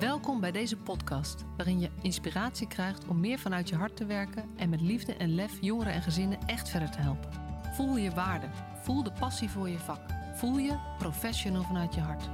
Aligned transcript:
Welkom 0.00 0.40
bij 0.40 0.52
deze 0.52 0.76
podcast, 0.76 1.44
waarin 1.56 1.80
je 1.80 1.90
inspiratie 2.02 2.68
krijgt 2.68 3.08
om 3.08 3.20
meer 3.20 3.38
vanuit 3.38 3.68
je 3.68 3.74
hart 3.74 3.96
te 3.96 4.06
werken 4.06 4.50
en 4.56 4.68
met 4.68 4.80
liefde 4.80 5.14
en 5.14 5.34
lef 5.34 5.58
jongeren 5.60 5.92
en 5.92 6.02
gezinnen 6.02 6.38
echt 6.46 6.68
verder 6.68 6.90
te 6.90 7.00
helpen. 7.00 7.30
Voel 7.74 7.96
je 7.96 8.10
waarde, 8.10 8.46
voel 8.74 9.02
de 9.02 9.12
passie 9.12 9.50
voor 9.50 9.68
je 9.68 9.78
vak, 9.78 10.00
voel 10.34 10.58
je 10.58 10.78
professional 10.98 11.62
vanuit 11.62 11.94
je 11.94 12.00
hart. 12.00 12.24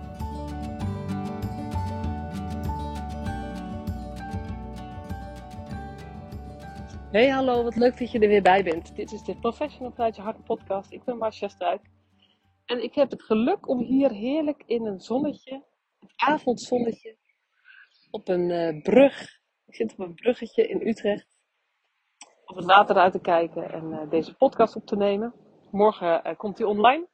Hey, 7.13 7.29
hallo, 7.29 7.63
wat 7.63 7.77
leuk 7.77 7.99
dat 7.99 8.11
je 8.11 8.19
er 8.19 8.29
weer 8.29 8.43
bij 8.43 8.65
bent. 8.65 8.97
Dit 8.97 9.13
is 9.13 9.23
de 9.23 9.37
Professional 9.37 9.93
vanuit 9.93 10.17
je 10.17 10.23
hart 10.23 10.45
podcast. 10.45 10.93
Ik 10.93 11.05
ben 11.05 11.19
Marcia 11.19 11.49
Struik. 11.49 11.91
En 12.65 12.83
ik 12.83 12.95
heb 12.95 13.11
het 13.11 13.23
geluk 13.23 13.69
om 13.69 13.79
hier 13.79 14.11
heerlijk 14.11 14.63
in 14.67 14.87
een 14.87 15.01
zonnetje, 15.01 15.65
het 15.99 16.13
avondzonnetje, 16.17 17.17
op 18.13 18.29
een 18.29 18.51
eh, 18.51 18.83
brug. 18.83 19.41
Ik 19.67 19.75
zit 19.75 19.93
op 19.93 19.99
een 19.99 20.15
bruggetje 20.15 20.69
in 20.69 20.87
Utrecht. 20.89 21.41
Op 22.45 22.57
het 22.57 22.65
water 22.65 22.97
uit 22.97 23.13
te 23.13 23.21
kijken 23.21 23.73
en 23.73 23.93
eh, 23.93 24.11
deze 24.11 24.35
podcast 24.35 24.77
op 24.77 24.87
te 24.87 24.97
nemen. 24.97 25.35
Morgen 25.71 26.25
eh, 26.25 26.37
komt 26.37 26.57
die 26.57 26.67
online. 26.67 27.09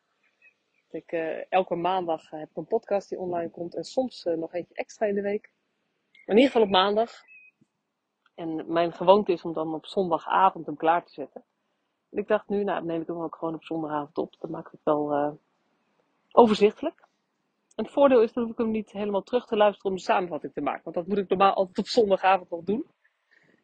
Ik, 0.90 1.12
elke 1.48 1.74
maandag 1.74 2.30
heb 2.30 2.50
ik 2.50 2.56
een 2.56 2.66
podcast 2.66 3.08
die 3.08 3.18
online 3.18 3.50
komt. 3.50 3.74
En 3.74 3.84
soms 3.84 4.24
nog 4.24 4.54
eentje 4.54 4.74
extra 4.74 5.06
in 5.06 5.14
de 5.14 5.20
week. 5.20 5.52
Maar 6.12 6.36
in 6.36 6.42
ieder 6.42 6.50
geval 6.50 6.62
op 6.62 6.70
maandag. 6.70 7.10
En 8.34 8.72
mijn 8.72 8.92
gewoonte 8.92 9.32
is 9.32 9.42
om 9.42 9.52
dan 9.52 9.74
op 9.74 9.86
zondagavond 9.86 10.66
hem 10.66 10.76
klaar 10.76 11.04
te 11.04 11.12
zetten. 11.12 11.44
En 12.10 12.18
ik 12.18 12.28
dacht 12.28 12.48
nu, 12.48 12.64
nou 12.64 12.84
neem 12.84 13.00
ik 13.00 13.06
hem 13.06 13.22
ook 13.22 13.36
gewoon 13.36 13.54
op 13.54 13.64
zondagavond 13.64 14.18
op. 14.18 14.36
Dan 14.38 14.50
maak 14.50 14.66
ik 14.66 14.72
het 14.72 14.84
wel 14.84 15.38
overzichtelijk. 16.32 17.07
Het 17.78 17.90
voordeel 17.90 18.22
is, 18.22 18.32
dat 18.32 18.48
ik 18.48 18.58
hem 18.58 18.70
niet 18.70 18.92
helemaal 18.92 19.22
terug 19.22 19.46
te 19.46 19.56
luisteren 19.56 19.90
om 19.90 19.96
de 19.96 20.02
samenvatting 20.02 20.52
te 20.52 20.60
maken. 20.60 20.84
Want 20.84 20.96
dat 20.96 21.06
moet 21.06 21.18
ik 21.18 21.28
normaal 21.28 21.54
altijd 21.54 21.78
op 21.78 21.86
zondagavond 21.86 22.50
nog 22.50 22.64
doen. 22.64 22.86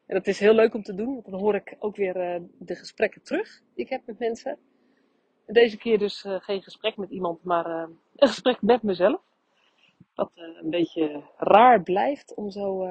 En 0.07 0.15
dat 0.15 0.27
is 0.27 0.39
heel 0.39 0.55
leuk 0.55 0.75
om 0.75 0.83
te 0.83 0.95
doen, 0.95 1.13
want 1.13 1.25
dan 1.25 1.41
hoor 1.41 1.55
ik 1.55 1.77
ook 1.79 1.97
weer 1.97 2.35
uh, 2.35 2.43
de 2.59 2.75
gesprekken 2.75 3.23
terug 3.23 3.63
die 3.75 3.85
ik 3.85 3.91
heb 3.91 4.07
met 4.07 4.19
mensen. 4.19 4.59
En 5.47 5.55
deze 5.55 5.77
keer 5.77 5.99
dus 5.99 6.25
uh, 6.25 6.41
geen 6.41 6.63
gesprek 6.63 6.97
met 6.97 7.11
iemand, 7.11 7.45
maar 7.45 7.67
uh, 7.67 7.95
een 8.17 8.29
gesprek 8.29 8.63
met 8.63 8.83
mezelf. 8.83 9.21
Wat 10.15 10.31
een 10.35 10.71
beetje 10.71 11.23
raar 11.37 11.83
blijft 11.83 12.35
om 12.35 12.51
zo 12.51 12.87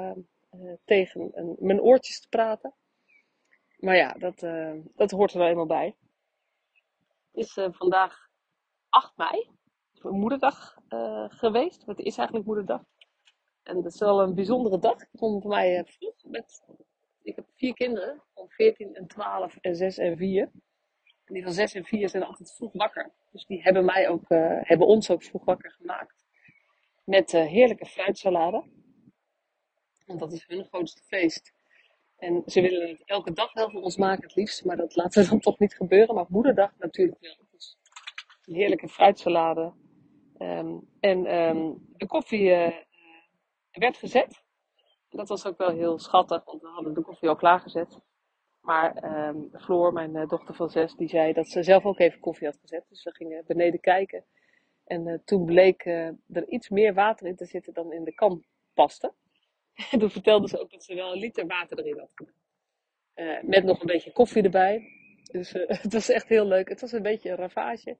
tegen 0.85 1.31
mijn 1.59 1.81
oortjes 1.81 2.21
te 2.21 2.29
praten. 2.29 2.73
Maar 3.77 3.95
ja, 3.95 4.13
dat, 4.13 4.39
dat 4.95 5.11
hoort 5.11 5.33
er 5.33 5.39
wel 5.39 5.47
eenmaal 5.47 5.65
bij. 5.65 5.95
Het 7.31 7.45
is 7.45 7.53
vandaag 7.71 8.29
8 8.89 9.17
mei 9.17 9.49
moederdag 10.11 10.77
uh, 10.89 11.25
geweest. 11.27 11.85
Het 11.85 11.99
is 11.99 12.17
eigenlijk 12.17 12.47
moederdag. 12.47 12.81
En 13.63 13.81
dat 13.81 13.93
is 13.93 13.99
wel 13.99 14.21
een 14.21 14.35
bijzondere 14.35 14.79
dag. 14.79 15.01
Ik 15.01 15.07
begon 15.11 15.41
voor 15.41 15.49
mij 15.49 15.77
uh, 15.77 15.83
vroeg 15.85 16.15
met... 16.23 16.63
Ik 17.21 17.35
heb 17.35 17.45
vier 17.55 17.73
kinderen. 17.73 18.23
Van 18.33 18.49
14 18.49 18.95
en 18.95 19.07
12 19.07 19.57
en 19.61 19.75
6 19.75 19.97
en 19.97 20.17
4. 20.17 20.51
En 21.23 21.33
die 21.33 21.43
van 21.43 21.53
6 21.53 21.73
en 21.73 21.85
4 21.85 22.09
zijn 22.09 22.23
altijd 22.23 22.55
vroeg 22.55 22.73
wakker. 22.73 23.11
Dus 23.31 23.45
die 23.45 23.61
hebben, 23.61 23.85
mij 23.85 24.09
ook, 24.09 24.29
uh, 24.29 24.59
hebben 24.61 24.87
ons 24.87 25.09
ook 25.09 25.23
vroeg 25.23 25.45
wakker 25.45 25.71
gemaakt. 25.71 26.25
Met 27.03 27.31
heerlijke 27.31 27.85
fruitsalade. 27.85 28.63
Want 30.05 30.19
dat 30.19 30.33
is 30.33 30.47
hun 30.47 30.65
grootste 30.65 31.01
feest. 31.03 31.53
En 32.17 32.43
ze 32.45 32.61
willen 32.61 32.89
het 32.89 33.03
elke 33.05 33.33
dag 33.33 33.53
wel 33.53 33.69
voor 33.69 33.81
ons 33.81 33.97
maken, 33.97 34.23
het 34.23 34.35
liefst. 34.35 34.65
Maar 34.65 34.77
dat 34.77 34.95
laten 34.95 35.23
we 35.23 35.29
dan 35.29 35.39
toch 35.39 35.59
niet 35.59 35.73
gebeuren. 35.75 36.15
Maar 36.15 36.25
moederdag 36.29 36.71
natuurlijk 36.77 37.19
wel. 37.19 37.37
Dus 37.51 37.77
heerlijke 38.41 38.87
fruitsalade 38.87 39.73
Ehm, 40.37 40.77
en 40.99 41.35
um, 41.35 41.85
de 41.97 42.07
koffie 42.07 42.49
uh, 42.49 42.73
werd 43.71 43.97
gezet. 43.97 44.43
Dat 45.09 45.27
was 45.27 45.45
ook 45.45 45.57
wel 45.57 45.69
heel 45.69 45.99
schattig, 45.99 46.43
want 46.45 46.61
we 46.61 46.67
hadden 46.67 46.93
de 46.93 47.01
koffie 47.01 47.29
al 47.29 47.35
klaargezet. 47.35 47.99
Maar 48.59 49.03
um, 49.27 49.49
Floor, 49.59 49.93
mijn 49.93 50.15
uh, 50.15 50.27
dochter 50.27 50.55
van 50.55 50.69
zes, 50.69 50.95
die 50.95 51.07
zei 51.07 51.33
dat 51.33 51.47
ze 51.47 51.63
zelf 51.63 51.85
ook 51.85 51.99
even 51.99 52.19
koffie 52.19 52.47
had 52.47 52.57
gezet. 52.61 52.85
Dus 52.89 53.03
we 53.03 53.11
gingen 53.11 53.43
beneden 53.47 53.79
kijken. 53.79 54.25
En 54.83 55.07
uh, 55.07 55.17
toen 55.25 55.45
bleek 55.45 55.85
er 55.85 56.47
iets 56.47 56.69
meer 56.69 56.93
water 56.93 57.27
in 57.27 57.35
te 57.35 57.45
zitten 57.45 57.73
dan 57.73 57.93
in 57.93 58.03
de 58.03 58.13
kan 58.13 58.43
paste. 58.73 59.13
En 59.91 59.99
toen 59.99 60.09
vertelde 60.09 60.47
ze 60.47 60.59
ook 60.59 60.71
dat 60.71 60.83
ze 60.83 60.95
wel 60.95 61.11
een 61.11 61.19
liter 61.19 61.47
water 61.47 61.79
erin 61.79 61.99
had 61.99 62.31
met 63.41 63.63
nog 63.63 63.79
een 63.79 63.87
beetje 63.87 64.11
koffie 64.11 64.43
erbij. 64.43 64.87
Dus 65.31 65.51
het 65.83 65.93
was 65.93 66.09
echt 66.09 66.27
heel 66.27 66.45
leuk. 66.45 66.69
Het 66.69 66.81
was 66.81 66.91
een 66.91 67.01
beetje 67.01 67.29
een 67.29 67.35
ravage. 67.35 67.97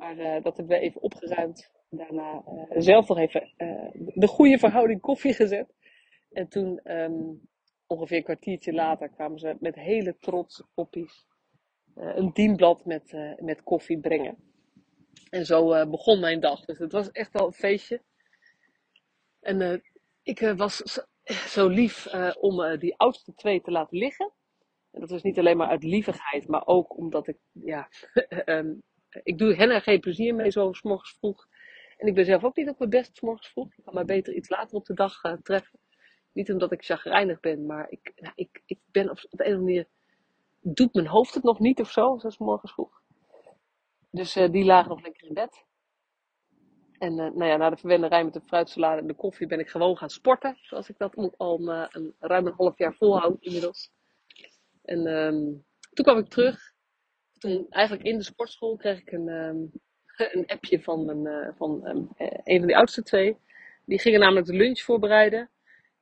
Maar 0.00 0.18
uh, 0.18 0.42
dat 0.42 0.56
hebben 0.56 0.78
we 0.78 0.82
even 0.82 1.02
opgeruimd. 1.02 1.70
Daarna 1.90 2.42
uh, 2.46 2.64
zelf 2.68 3.08
nog 3.08 3.18
even 3.18 3.52
uh, 3.56 3.90
de 4.14 4.26
goede 4.26 4.58
verhouding 4.58 5.00
koffie 5.00 5.34
gezet. 5.34 5.74
En 6.30 6.48
toen, 6.48 6.80
um, 6.92 7.40
ongeveer 7.86 8.16
een 8.16 8.24
kwartiertje 8.24 8.72
later, 8.72 9.08
kwamen 9.08 9.38
ze 9.38 9.56
met 9.60 9.74
hele 9.74 10.16
trots 10.18 10.64
koppies 10.74 11.28
een 11.94 12.30
dienblad 12.32 12.84
met, 12.84 13.36
met 13.38 13.62
koffie 13.62 14.00
brengen. 14.00 14.36
En 15.30 15.46
zo 15.46 15.88
begon 15.88 16.20
mijn 16.20 16.40
dag. 16.40 16.64
Dus 16.64 16.78
het 16.78 16.92
was 16.92 17.10
echt 17.10 17.32
wel 17.32 17.46
een 17.46 17.52
feestje. 17.52 18.02
En 19.40 19.82
ik 20.22 20.40
was 20.56 21.02
zo, 21.24 21.68
lief 21.68 22.14
om 22.38 22.78
die 22.78 22.96
oudste 22.96 23.34
twee 23.34 23.60
te 23.60 23.70
laten 23.70 23.98
liggen. 23.98 24.32
En 24.90 25.00
dat 25.00 25.10
was 25.10 25.22
niet 25.22 25.38
alleen 25.38 25.56
maar 25.56 25.68
uit 25.68 25.82
lievigheid, 25.82 26.48
maar 26.48 26.66
ook 26.66 26.96
omdat 26.96 27.26
ik, 27.26 27.38
ja, 27.52 27.88
um, 28.44 28.82
ik 29.22 29.38
doe 29.38 29.54
hen 29.54 29.70
er 29.70 29.82
geen 29.82 30.00
plezier 30.00 30.34
mee 30.34 30.50
zo 30.50 30.72
morgens 30.82 31.16
vroeg. 31.18 31.48
En 31.96 32.06
ik 32.06 32.14
ben 32.14 32.24
zelf 32.24 32.44
ook 32.44 32.56
niet 32.56 32.68
op 32.68 32.78
mijn 32.78 32.90
best 32.90 33.22
morgens 33.22 33.48
vroeg. 33.48 33.74
Ik 33.76 33.84
kan 33.84 33.94
maar 33.94 34.04
beter 34.04 34.34
iets 34.34 34.48
later 34.48 34.76
op 34.76 34.86
de 34.86 34.94
dag 34.94 35.24
uh, 35.24 35.32
treffen. 35.42 35.78
Niet 36.32 36.52
omdat 36.52 36.72
ik 36.72 36.84
chagrijnig 36.84 37.40
ben, 37.40 37.66
maar 37.66 37.90
ik, 37.90 38.12
nou, 38.16 38.32
ik, 38.36 38.62
ik 38.66 38.78
ben 38.90 39.10
op, 39.10 39.16
de 39.16 39.26
een 39.30 39.38
of 39.38 39.40
andere 39.40 39.58
manier... 39.58 39.86
Doet 40.62 40.94
mijn 40.94 41.06
hoofd 41.06 41.34
het 41.34 41.42
nog 41.42 41.58
niet 41.58 41.80
of 41.80 41.90
zo, 41.90 42.18
zoals 42.18 42.38
morgens 42.38 42.72
vroeg. 42.72 43.02
Dus 44.10 44.36
uh, 44.36 44.50
die 44.50 44.64
lagen 44.64 44.88
nog 44.88 45.02
lekker 45.02 45.26
in 45.26 45.34
bed. 45.34 45.64
En 46.98 47.12
uh, 47.12 47.16
nou 47.16 47.44
ja, 47.44 47.56
na 47.56 47.70
de 47.70 47.76
verwennerij 47.76 48.24
met 48.24 48.32
de 48.32 48.40
fruitsalade 48.40 49.00
en 49.00 49.06
de 49.06 49.14
koffie 49.14 49.46
ben 49.46 49.58
ik 49.58 49.68
gewoon 49.68 49.96
gaan 49.96 50.10
sporten. 50.10 50.56
Zoals 50.60 50.88
ik 50.88 50.98
dat 50.98 51.36
al 51.36 51.68
een, 51.68 51.88
een 51.90 52.14
ruim 52.18 52.46
een 52.46 52.52
half 52.56 52.78
jaar 52.78 52.94
volhoud 52.94 53.36
inmiddels. 53.40 53.92
En 54.82 55.06
um, 55.06 55.64
toen 55.92 56.04
kwam 56.04 56.18
ik 56.18 56.28
terug 56.28 56.69
toen 57.40 57.66
eigenlijk 57.70 58.06
in 58.06 58.18
de 58.18 58.24
sportschool 58.24 58.76
kreeg 58.76 58.98
ik 58.98 59.12
een, 59.12 59.28
um, 59.28 59.72
een 60.36 60.46
appje 60.46 60.82
van, 60.82 61.04
mijn, 61.04 61.24
uh, 61.24 61.48
van 61.56 61.86
um, 61.86 62.08
een 62.44 62.58
van 62.58 62.66
die 62.66 62.76
oudste 62.76 63.02
twee. 63.02 63.36
Die 63.84 63.98
gingen 63.98 64.20
namelijk 64.20 64.46
de 64.46 64.56
lunch 64.56 64.80
voorbereiden. 64.80 65.50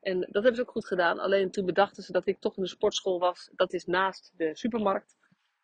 En 0.00 0.21
dat 0.21 0.32
hebben 0.32 0.54
ze 0.54 0.60
ook 0.60 0.71
goed 0.71 0.87
gedaan. 0.87 1.19
Alleen 1.19 1.50
toen 1.50 1.66
bedachten 1.66 2.03
ze 2.03 2.12
dat 2.12 2.26
ik 2.26 2.41
toch 2.41 2.56
in 2.56 2.62
de 2.62 2.69
sportschool 2.69 3.19
was. 3.19 3.50
Dat 3.56 3.72
is 3.72 3.84
naast 3.84 4.32
de 4.37 4.50
supermarkt. 4.56 5.16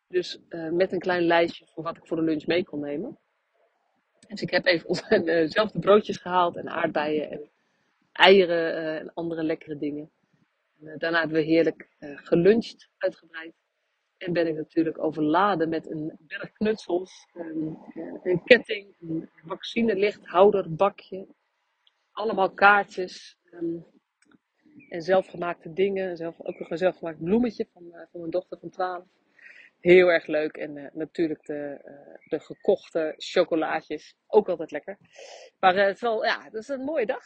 Dus 0.07 0.39
uh, 0.49 0.71
met 0.71 0.91
een 0.91 0.99
klein 0.99 1.23
lijstje 1.23 1.65
voor 1.73 1.83
wat 1.83 1.97
ik 1.97 2.05
voor 2.05 2.17
de 2.17 2.23
lunch 2.23 2.45
mee 2.45 2.65
kon 2.65 2.79
nemen. 2.79 3.19
Dus 4.27 4.41
ik 4.41 4.49
heb 4.49 4.65
even 4.65 5.27
uh, 5.27 5.49
zelf 5.49 5.71
de 5.71 5.79
broodjes 5.79 6.17
gehaald 6.17 6.55
en 6.55 6.69
aardbeien 6.69 7.31
en 7.31 7.49
eieren 8.11 8.99
en 8.99 9.13
andere 9.13 9.43
lekkere 9.43 9.77
dingen. 9.77 10.11
En, 10.79 10.97
daarna 10.97 11.19
hebben 11.19 11.37
we 11.37 11.43
heerlijk 11.43 11.89
geluncht, 11.99 12.89
uitgebreid. 12.97 13.64
En 14.25 14.33
ben 14.33 14.47
ik 14.47 14.55
natuurlijk 14.55 15.03
overladen 15.03 15.69
met 15.69 15.89
een 15.89 16.17
berg 16.19 16.51
knutsels, 16.51 17.27
een, 17.33 17.77
een 18.23 18.43
ketting, 18.43 18.95
een 18.99 19.29
vaccinelichthouder, 19.45 20.75
bakje. 20.75 21.27
Allemaal 22.11 22.53
kaartjes 22.53 23.37
um, 23.51 23.85
en 24.89 25.01
zelfgemaakte 25.01 25.73
dingen. 25.73 26.17
Zelf, 26.17 26.41
ook 26.41 26.59
nog 26.59 26.69
een 26.69 26.77
zelfgemaakt 26.77 27.23
bloemetje 27.23 27.67
van, 27.73 27.83
uh, 27.83 28.01
van 28.11 28.19
mijn 28.19 28.31
dochter 28.31 28.59
van 28.59 28.69
12. 28.69 29.03
Heel 29.79 30.07
erg 30.07 30.27
leuk. 30.27 30.57
En 30.57 30.75
uh, 30.75 30.87
natuurlijk 30.93 31.45
de, 31.45 31.79
de 32.23 32.39
gekochte 32.39 33.13
chocolaatjes. 33.17 34.15
Ook 34.27 34.49
altijd 34.49 34.71
lekker. 34.71 34.97
Maar 35.59 35.75
het 35.75 35.95
is 35.95 36.01
wel, 36.01 36.25
ja, 36.25 36.49
dat 36.49 36.61
is 36.61 36.67
een 36.67 36.83
mooie 36.83 37.05
dag. 37.05 37.23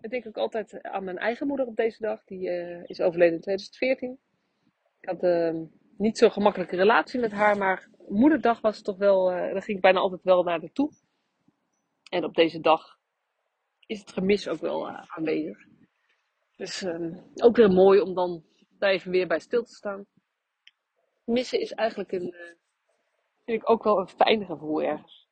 Ik 0.00 0.10
denk 0.10 0.26
ook 0.26 0.36
altijd 0.36 0.82
aan 0.82 1.04
mijn 1.04 1.18
eigen 1.18 1.46
moeder 1.46 1.66
op 1.66 1.76
deze 1.76 2.02
dag. 2.02 2.24
Die 2.24 2.50
is 2.86 3.00
overleden 3.00 3.34
in 3.34 3.40
2014. 3.40 4.18
Ik 5.00 5.08
had 5.08 5.22
ehm, 5.22 5.64
niet 5.96 6.18
zo'n 6.18 6.30
gemakkelijke 6.30 6.76
relatie 6.76 7.20
met 7.20 7.32
haar, 7.32 7.58
maar 7.58 7.88
moederdag 8.08 8.60
was 8.60 8.82
toch 8.82 8.96
wel, 8.96 9.32
uh, 9.32 9.36
daar 9.36 9.62
ging 9.62 9.76
ik 9.76 9.82
bijna 9.82 9.98
altijd 9.98 10.22
wel 10.22 10.42
naar 10.42 10.72
toe. 10.72 10.92
En 12.10 12.24
op 12.24 12.34
deze 12.34 12.60
dag 12.60 12.98
is 13.86 14.00
het 14.00 14.12
gemis 14.12 14.48
ook 14.48 14.60
wel 14.60 14.88
uh, 14.88 15.02
aanwezig. 15.06 15.58
Dus 16.56 16.82
uh, 16.82 17.16
ook 17.34 17.56
weer 17.56 17.70
mooi 17.70 18.00
om 18.00 18.14
dan 18.14 18.44
daar 18.78 18.90
even 18.90 19.10
weer 19.10 19.26
bij 19.26 19.38
stil 19.38 19.62
te 19.62 19.74
staan. 19.74 20.06
Missen 21.24 21.60
is 21.60 21.72
eigenlijk 21.72 22.12
een, 22.12 22.34
uh, 22.34 22.40
vind 23.44 23.62
ik 23.62 23.70
ook 23.70 23.84
wel 23.84 23.98
een 23.98 24.08
fijn 24.08 24.44
gevoel 24.44 24.82
ergens. 24.82 25.28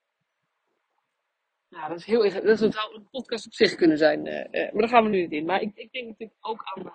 Nou, 1.69 1.89
dat 1.89 1.99
is 1.99 2.05
heel 2.05 2.43
dat 2.43 2.59
zou 2.59 2.95
een 2.95 3.09
podcast 3.11 3.47
op 3.47 3.53
zich 3.53 3.75
kunnen 3.75 3.99
zijn, 3.99 4.23
maar 4.23 4.73
daar 4.73 4.89
gaan 4.89 5.05
we 5.05 5.11
nu 5.11 5.21
niet 5.21 5.33
in. 5.33 5.45
Maar 5.45 5.61
ik, 5.61 5.75
ik 5.75 5.93
denk 5.93 6.07
natuurlijk 6.07 6.39
ook 6.41 6.63
aan 6.65 6.93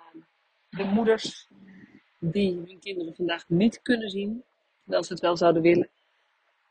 de 0.70 0.84
moeders 0.84 1.50
die 2.20 2.54
hun 2.54 2.78
kinderen 2.78 3.14
vandaag 3.14 3.48
niet 3.48 3.82
kunnen 3.82 4.10
zien, 4.10 4.44
terwijl 4.82 5.04
ze 5.04 5.12
het 5.12 5.22
wel 5.22 5.36
zouden 5.36 5.62
willen. 5.62 5.88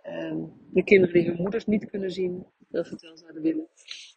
Um, 0.06 0.54
de 0.72 0.84
kinderen 0.84 1.14
die 1.14 1.26
hun 1.26 1.42
moeders 1.42 1.66
niet 1.66 1.90
kunnen 1.90 2.12
zien, 2.12 2.46
terwijl 2.60 2.84
ze 2.84 2.92
het 2.92 3.02
wel 3.02 3.18
zouden 3.18 3.42
willen. 3.42 3.68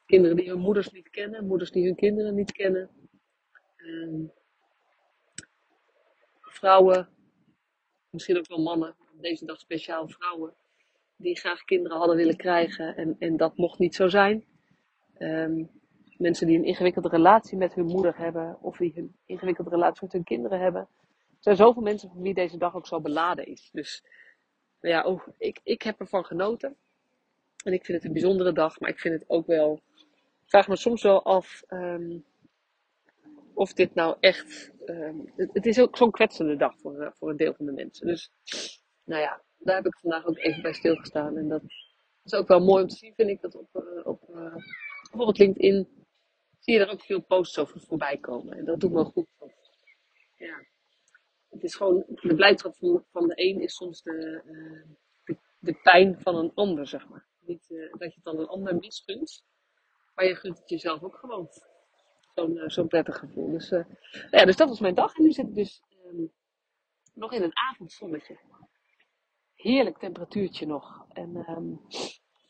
kinderen 0.06 0.36
die 0.36 0.48
hun 0.48 0.58
moeders 0.58 0.90
niet 0.90 1.10
kennen, 1.10 1.46
moeders 1.46 1.70
die 1.70 1.84
hun 1.84 1.94
kinderen 1.94 2.34
niet 2.34 2.52
kennen. 2.52 2.90
Ehm, 3.76 4.24
vrouwen, 6.40 7.08
misschien 8.10 8.38
ook 8.38 8.48
wel 8.48 8.62
mannen, 8.62 8.96
deze 9.20 9.44
dag 9.44 9.60
speciaal 9.60 10.08
vrouwen, 10.08 10.54
die 11.16 11.38
graag 11.38 11.64
kinderen 11.64 11.98
hadden 11.98 12.16
willen 12.16 12.36
krijgen 12.36 12.96
en, 12.96 13.16
en 13.18 13.36
dat 13.36 13.56
mocht 13.56 13.78
niet 13.78 13.94
zo 13.94 14.08
zijn. 14.08 14.44
Ehm, 15.14 15.64
mensen 16.16 16.46
die 16.46 16.58
een 16.58 16.64
ingewikkelde 16.64 17.08
relatie 17.08 17.58
met 17.58 17.74
hun 17.74 17.86
moeder 17.86 18.18
hebben 18.18 18.58
of 18.60 18.76
die 18.76 18.92
een 18.96 19.16
ingewikkelde 19.26 19.70
relatie 19.70 20.02
met 20.02 20.12
hun 20.12 20.24
kinderen 20.24 20.60
hebben. 20.60 20.88
Er 21.42 21.56
zijn 21.56 21.66
zoveel 21.66 21.82
mensen 21.82 22.10
voor 22.10 22.22
wie 22.22 22.34
deze 22.34 22.58
dag 22.58 22.74
ook 22.74 22.86
zo 22.86 23.00
beladen 23.00 23.46
is. 23.46 23.68
Dus 23.72 24.04
ja, 24.80 25.04
oh, 25.04 25.26
ik, 25.38 25.60
ik 25.62 25.82
heb 25.82 26.00
ervan 26.00 26.24
genoten. 26.24 26.76
En 27.64 27.72
ik 27.72 27.84
vind 27.84 27.98
het 27.98 28.06
een 28.06 28.12
bijzondere 28.12 28.52
dag, 28.52 28.80
maar 28.80 28.90
ik 28.90 28.98
vind 28.98 29.20
het 29.20 29.30
ook 29.30 29.46
wel. 29.46 29.80
Ik 30.44 30.48
vraag 30.48 30.68
me 30.68 30.76
soms 30.76 31.02
wel 31.02 31.22
af 31.24 31.62
ehm, 31.66 32.18
of 33.54 33.72
dit 33.72 33.94
nou 33.94 34.16
echt. 34.20 34.72
Ehm, 34.84 35.16
het, 35.36 35.66
is 35.66 35.80
ook 35.80 35.96
zo'n 35.96 36.10
kwetsende 36.10 36.56
dag 36.56 36.78
voor, 36.78 37.00
eh, 37.00 37.12
voor 37.12 37.30
een 37.30 37.36
deel 37.36 37.54
van 37.54 37.66
de 37.66 37.72
mensen. 37.72 38.06
Dus 38.06 38.30
nou 39.04 39.20
ja, 39.20 39.42
daar 39.58 39.76
heb 39.76 39.86
ik 39.86 39.98
vandaag 39.98 40.26
ook 40.26 40.38
even 40.38 40.62
bij 40.62 40.72
stilgestaan. 40.72 41.36
En 41.36 41.48
dat 41.48 41.62
is 42.24 42.34
ook 42.34 42.48
wel 42.48 42.60
mooi 42.60 42.82
om 42.82 42.88
te 42.88 42.96
zien, 42.96 43.14
vind 43.14 43.30
ik. 43.30 43.40
Dat 43.40 43.54
op, 43.54 43.68
uh, 43.74 44.06
op 44.06 44.22
uh, 44.30 44.54
bijvoorbeeld 45.02 45.38
LinkedIn 45.38 45.88
zie 46.58 46.74
je 46.74 46.80
er 46.80 46.92
ook 46.92 47.02
veel 47.02 47.20
posts 47.20 47.58
over 47.58 47.80
voorbij 47.80 48.18
komen. 48.18 48.58
En 48.58 48.64
dat 48.64 48.80
doet 48.80 48.92
me 48.92 49.04
goed. 49.04 49.26
Ja. 50.36 50.70
Het 51.52 51.62
is 51.64 51.74
gewoon, 51.74 52.04
de 52.08 52.34
blijdschap 52.34 52.76
van, 52.76 53.04
van 53.10 53.28
de 53.28 53.34
een 53.36 53.60
is 53.60 53.74
soms 53.74 54.02
de, 54.02 54.42
de, 55.24 55.36
de, 55.58 55.74
pijn 55.82 56.20
van 56.20 56.36
een 56.36 56.52
ander, 56.54 56.86
zeg 56.86 57.08
maar. 57.08 57.26
Niet 57.38 57.66
uh, 57.68 57.90
dat 57.90 58.08
je 58.08 58.14
het 58.14 58.24
dan 58.24 58.38
een 58.38 58.48
ander 58.48 58.76
misgunt, 58.76 59.44
maar 60.14 60.24
je 60.24 60.34
gunt 60.34 60.58
het 60.58 60.68
jezelf 60.68 61.02
ook 61.02 61.16
gewoon. 61.16 61.48
Zo'n 62.34 62.56
uh, 62.56 62.68
zo'n 62.68 62.88
prettig 62.88 63.18
gevoel. 63.18 63.50
Dus, 63.50 63.70
uh, 63.70 63.84
ja, 64.30 64.44
dus 64.44 64.56
dat 64.56 64.68
was 64.68 64.80
mijn 64.80 64.94
dag. 64.94 65.16
En 65.16 65.22
nu 65.22 65.32
zit 65.32 65.46
ik 65.46 65.54
dus 65.54 65.82
um, 66.06 66.32
nog 67.14 67.32
in 67.32 67.42
een 67.42 67.56
avondzonnetje. 67.70 68.38
Heerlijk 69.54 69.98
temperatuurtje 69.98 70.66
nog. 70.66 71.06
En 71.08 71.36
um, 71.50 71.80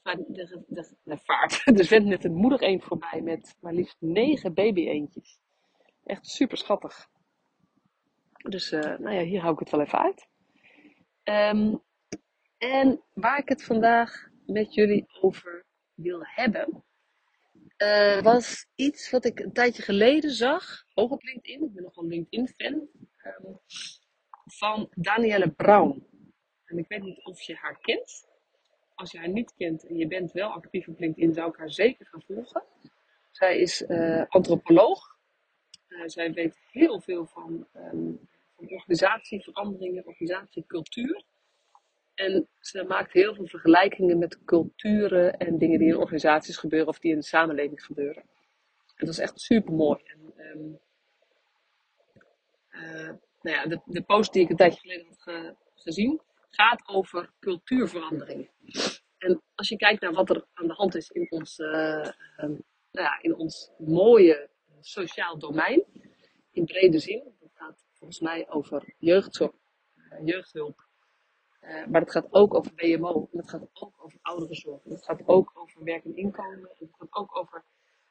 de, 0.02 0.64
de, 0.69 0.96
de, 1.05 1.19
vaart. 1.19 1.62
Er 1.78 1.84
zwemt 1.84 2.06
net 2.06 2.25
een 2.25 2.34
moeder 2.34 2.60
eend 2.60 2.84
voorbij 2.84 3.20
met 3.20 3.56
maar 3.60 3.75
liefst 3.75 3.96
negen 3.98 4.55
baby-eendjes. 4.55 5.38
Echt 6.05 6.26
super 6.26 6.56
schattig. 6.56 7.10
Dus 8.42 8.72
uh, 8.72 8.80
nou 8.80 9.10
ja, 9.10 9.22
hier 9.22 9.40
hou 9.40 9.52
ik 9.52 9.58
het 9.58 9.70
wel 9.70 9.80
even 9.80 9.98
uit. 9.98 10.28
Um, 11.24 11.82
en 12.58 13.02
waar 13.12 13.38
ik 13.38 13.48
het 13.48 13.64
vandaag 13.64 14.28
met 14.46 14.74
jullie 14.74 15.06
over 15.20 15.64
wil 15.94 16.20
hebben, 16.22 16.84
uh, 17.78 18.22
was 18.22 18.66
iets 18.74 19.10
wat 19.10 19.24
ik 19.24 19.40
een 19.40 19.52
tijdje 19.52 19.82
geleden 19.82 20.30
zag, 20.30 20.84
ook 20.94 21.10
op 21.10 21.22
LinkedIn. 21.22 21.64
Ik 21.64 21.72
ben 21.72 21.82
nogal 21.82 22.06
LinkedIn-fan. 22.06 22.72
Um, 22.72 23.60
van 24.44 24.88
Danielle 24.94 25.50
Brown. 25.50 26.06
En 26.64 26.78
ik 26.78 26.88
weet 26.88 27.02
niet 27.02 27.24
of 27.24 27.40
je 27.40 27.54
haar 27.54 27.78
kent. 27.80 28.28
Als 28.94 29.10
je 29.10 29.18
haar 29.18 29.28
niet 29.28 29.54
kent 29.54 29.86
en 29.86 29.96
je 29.96 30.06
bent 30.06 30.32
wel 30.32 30.48
actief 30.48 30.88
op 30.88 30.98
LinkedIn, 30.98 31.34
zou 31.34 31.48
ik 31.50 31.56
haar 31.56 31.70
zeker 31.70 32.06
gaan 32.06 32.22
volgen. 32.22 32.62
Zij 33.30 33.58
is 33.58 33.82
uh, 33.82 34.24
antropoloog. 34.28 35.16
Zij 36.06 36.32
weet 36.32 36.58
heel 36.70 37.00
veel 37.00 37.26
van, 37.26 37.66
um, 37.74 38.28
organisatieveranderingen, 38.70 40.06
organisatiecultuur. 40.06 41.24
En 42.14 42.48
ze 42.58 42.84
maakt 42.84 43.12
heel 43.12 43.34
veel 43.34 43.46
vergelijkingen 43.46 44.18
met 44.18 44.44
culturen 44.44 45.36
en 45.36 45.58
dingen 45.58 45.78
die 45.78 45.88
in 45.88 45.96
organisaties 45.96 46.56
gebeuren 46.56 46.88
of 46.88 46.98
die 46.98 47.12
in 47.12 47.18
de 47.18 47.24
samenleving 47.24 47.84
gebeuren. 47.84 48.22
En 48.96 49.06
dat 49.06 49.08
is 49.08 49.18
echt 49.18 49.40
super 49.40 49.74
mooi. 49.74 50.00
En, 50.04 50.34
um, 50.36 50.78
uh, 52.70 53.10
nou 53.40 53.56
ja, 53.56 53.66
de, 53.66 53.80
de 53.84 54.02
post 54.02 54.32
die 54.32 54.42
ik 54.42 54.50
een 54.50 54.56
tijdje 54.56 54.80
geleden 54.80 55.06
had 55.06 55.22
ge, 55.22 55.56
gezien, 55.74 56.20
gaat 56.50 56.88
over 56.88 57.32
cultuurveranderingen. 57.40 58.50
En 59.18 59.42
als 59.54 59.68
je 59.68 59.76
kijkt 59.76 60.00
naar 60.00 60.12
wat 60.12 60.30
er 60.30 60.46
aan 60.52 60.66
de 60.66 60.74
hand 60.74 60.94
is 60.94 61.08
in 61.10 61.26
ons, 61.30 61.58
uh, 61.58 62.10
um, 62.36 62.64
nou 62.90 63.06
ja, 63.06 63.18
in 63.20 63.34
ons 63.34 63.70
mooie 63.78 64.50
sociaal 64.80 65.38
domein, 65.38 65.84
in 66.52 66.64
brede 66.64 66.98
zin, 66.98 67.34
volgens 68.02 68.20
mij 68.20 68.49
over 68.49 68.94
jeugdzorg, 68.99 69.52
jeugdhulp, 70.25 70.87
uh, 71.60 71.87
maar 71.87 72.00
het 72.00 72.10
gaat 72.10 72.32
ook 72.32 72.54
over 72.54 72.72
WMO, 72.75 73.28
het 73.32 73.50
gaat 73.50 73.69
ook 73.72 73.94
over 74.04 74.19
ouderenzorg, 74.22 74.84
en 74.84 74.90
het 74.90 75.04
gaat 75.04 75.22
ook 75.26 75.50
over 75.54 75.84
werk 75.84 76.04
en 76.04 76.16
inkomen, 76.16 76.70
en 76.70 76.76
het 76.78 76.94
gaat 76.99 77.14
ook 77.14 77.37
over 77.37 77.64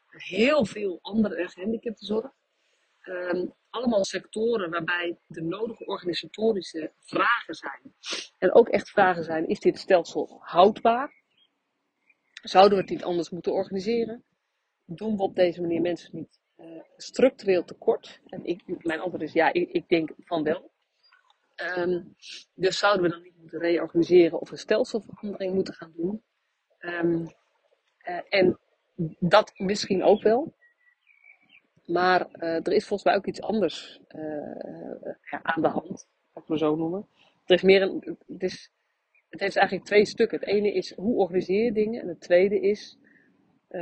heel 0.08 0.66
veel 0.66 1.00
andere 1.02 1.50
gehandicaptenzorg. 1.50 2.32
Um, 3.04 3.54
allemaal 3.70 4.06
sectoren 4.06 4.70
waarbij 4.70 5.20
de 5.28 5.42
nodige 5.42 5.86
organisatorische 5.86 6.94
vragen 7.00 7.56
zijn. 7.56 7.96
En 8.38 8.54
ook 8.54 8.70
echt 8.70 8.90
vragen 8.90 9.24
zijn, 9.24 9.48
is 9.48 9.60
dit 9.60 9.78
stelsel 9.78 10.38
houdbaar? 10.42 11.14
Zouden 12.42 12.78
we 12.78 12.84
het 12.84 12.92
niet 12.92 13.04
anders 13.04 13.30
moeten 13.30 13.54
organiseren? 13.54 14.24
Doen 14.86 15.18
we 15.18 15.24
op 15.24 15.36
deze 15.36 15.62
manier 15.62 15.82
mensen 15.82 16.16
niet 16.16 16.41
uh, 16.62 16.82
structureel 16.98 17.64
tekort? 17.64 18.22
En 18.26 18.46
ik, 18.46 18.84
mijn 18.84 19.00
antwoord 19.00 19.24
is 19.24 19.34
ja, 19.34 19.54
ik, 19.54 19.70
ik 19.72 19.90
denk 19.90 20.12
van 20.18 20.44
wel. 20.44 20.72
Um, 21.78 22.16
dus 22.54 22.78
zouden 22.78 23.04
we 23.04 23.10
dan 23.10 23.22
niet 23.22 23.38
moeten 23.38 23.60
reorganiseren 23.60 24.40
of 24.40 24.52
een 24.52 24.58
stelselverandering 24.58 25.54
moeten 25.54 25.74
gaan 25.74 25.94
doen? 25.96 26.24
Um, 26.80 27.28
uh, 28.08 28.20
en 28.30 28.60
dat 29.20 29.52
misschien 29.56 30.04
ook 30.04 30.22
wel. 30.22 30.54
Maar 31.86 32.28
uh, 32.34 32.56
er 32.56 32.72
is 32.72 32.88
volgens 32.88 33.04
mij 33.04 33.16
ook 33.16 33.26
iets 33.26 33.42
anders 33.42 34.02
ja, 35.22 35.40
aan 35.44 35.62
de 35.62 35.68
hand, 35.68 36.08
ik 36.34 36.48
maar 36.48 36.58
zo 36.58 36.76
noemen. 36.76 37.08
Er 37.46 37.56
is 37.56 37.62
meer 37.62 37.82
een, 37.82 38.18
het, 38.28 38.44
is, 38.44 38.72
het 39.30 39.40
heeft 39.40 39.56
eigenlijk 39.56 39.88
twee 39.88 40.06
stukken. 40.06 40.40
Het 40.40 40.48
ene 40.48 40.74
is 40.74 40.96
hoe 40.96 41.16
organiseer 41.16 41.64
je 41.64 41.72
dingen 41.72 42.02
en 42.02 42.08
het 42.08 42.22
tweede 42.22 42.60
is 42.60 42.98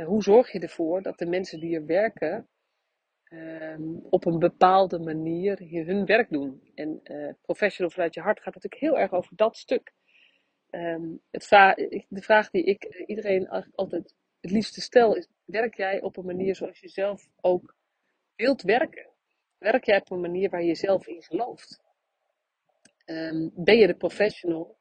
hoe 0.04 0.22
zorg 0.22 0.52
je 0.52 0.58
ervoor 0.58 1.02
dat 1.02 1.18
de 1.18 1.26
mensen 1.26 1.60
die 1.60 1.74
er 1.76 1.86
werken 1.86 2.48
um, 3.30 4.06
op 4.10 4.26
een 4.26 4.38
bepaalde 4.38 4.98
manier 4.98 5.58
hun 5.86 6.04
werk 6.04 6.30
doen. 6.30 6.70
En 6.74 7.02
professional 7.42 7.90
vanuit 7.90 8.14
je 8.14 8.20
hart 8.20 8.40
gaat 8.40 8.54
natuurlijk 8.54 8.82
heel 8.82 8.98
erg 8.98 9.12
over 9.12 9.36
dat 9.36 9.56
stuk. 9.56 9.92
Um, 10.70 11.20
het 11.30 11.48
de 12.08 12.22
vraag 12.22 12.50
die 12.50 12.64
ik 12.64 13.04
iedereen 13.06 13.48
altijd 13.74 14.14
het 14.40 14.50
liefste 14.50 14.80
stel 14.80 15.16
is, 15.16 15.28
werk 15.44 15.76
jij 15.76 16.00
op 16.02 16.16
een 16.16 16.24
manier 16.24 16.56
zoals 16.56 16.80
je 16.80 16.88
zelf 16.88 17.28
ook 17.40 17.74
wilt 18.36 18.62
werken, 18.62 19.08
werk 19.58 19.84
jij 19.84 20.00
op 20.00 20.10
een 20.10 20.20
manier 20.20 20.50
waar 20.50 20.62
je 20.62 20.74
zelf 20.74 21.06
in 21.06 21.22
gelooft? 21.22 21.82
Um, 23.06 23.50
ben 23.54 23.76
je 23.76 23.86
de 23.86 23.96
professional 23.96 24.76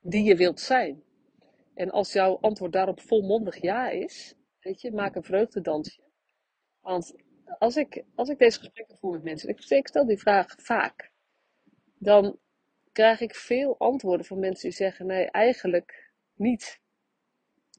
die 0.00 0.24
je 0.24 0.36
wilt 0.36 0.60
zijn? 0.60 1.02
En 1.74 1.90
als 1.90 2.12
jouw 2.12 2.38
antwoord 2.40 2.72
daarop 2.72 3.00
volmondig 3.00 3.56
ja 3.56 3.88
is, 3.88 4.34
weet 4.60 4.80
je, 4.80 4.92
maak 4.92 5.14
een 5.14 5.22
vreugdedansje. 5.22 6.02
Want 6.80 7.14
als 7.58 7.76
ik, 7.76 8.04
als 8.14 8.28
ik 8.28 8.38
deze 8.38 8.58
gesprekken 8.58 8.98
voer 8.98 9.12
met 9.12 9.22
mensen, 9.22 9.48
ik, 9.48 9.88
stel 9.88 10.06
die 10.06 10.18
vraag 10.18 10.54
vaak, 10.58 11.12
dan 11.98 12.38
krijg 12.92 13.20
ik 13.20 13.34
veel 13.34 13.78
antwoorden 13.78 14.26
van 14.26 14.38
mensen 14.38 14.68
die 14.68 14.78
zeggen: 14.78 15.06
nee, 15.06 15.30
eigenlijk 15.30 16.12
niet. 16.34 16.80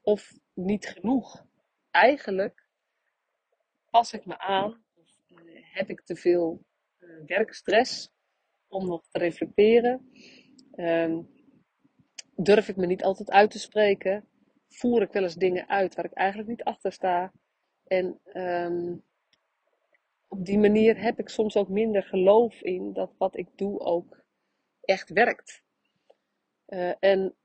Of 0.01 0.33
niet 0.53 0.87
genoeg. 0.87 1.45
Eigenlijk 1.91 2.65
pas 3.89 4.13
ik 4.13 4.25
me 4.25 4.37
aan 4.37 4.83
heb 5.71 5.89
ik 5.89 6.01
te 6.01 6.15
veel 6.15 6.65
uh, 6.99 7.25
werkstress 7.25 8.11
om 8.67 8.87
nog 8.87 9.07
te 9.09 9.19
reflecteren? 9.19 10.11
Um, 10.75 11.29
durf 12.35 12.67
ik 12.67 12.75
me 12.75 12.85
niet 12.85 13.03
altijd 13.03 13.31
uit 13.31 13.51
te 13.51 13.59
spreken? 13.59 14.27
Voer 14.69 15.01
ik 15.01 15.11
wel 15.11 15.23
eens 15.23 15.35
dingen 15.35 15.69
uit 15.69 15.95
waar 15.95 16.05
ik 16.05 16.13
eigenlijk 16.13 16.49
niet 16.49 16.63
achter 16.63 16.91
sta? 16.91 17.33
En 17.83 18.19
um, 18.33 19.03
op 20.31 20.45
die 20.45 20.59
manier 20.59 21.01
heb 21.01 21.19
ik 21.19 21.29
soms 21.29 21.55
ook 21.55 21.69
minder 21.69 22.03
geloof 22.03 22.61
in 22.61 22.93
dat 22.93 23.13
wat 23.17 23.37
ik 23.37 23.47
doe 23.55 23.79
ook 23.79 24.23
echt 24.81 25.09
werkt. 25.09 25.63
Uh, 26.67 26.93
en 26.99 27.35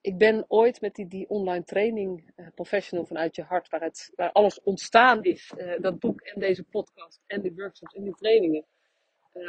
ik 0.00 0.18
ben 0.18 0.44
ooit 0.48 0.80
met 0.80 0.94
die, 0.94 1.06
die 1.06 1.28
online 1.28 1.64
training 1.64 2.32
uh, 2.36 2.46
Professional 2.54 3.06
vanuit 3.06 3.36
je 3.36 3.42
hart, 3.42 3.68
waar, 3.68 3.80
het, 3.80 4.12
waar 4.14 4.32
alles 4.32 4.62
ontstaan 4.62 5.22
is, 5.22 5.52
uh, 5.56 5.80
dat 5.80 5.98
boek 5.98 6.20
en 6.20 6.40
deze 6.40 6.64
podcast 6.64 7.22
en 7.26 7.42
die 7.42 7.54
workshops 7.54 7.94
en 7.94 8.04
die 8.04 8.14
trainingen, 8.14 8.66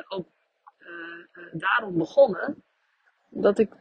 ook 0.08 0.28
daarom 1.52 1.98
begonnen. 1.98 2.64
Dat 3.30 3.60
ik 3.60 3.76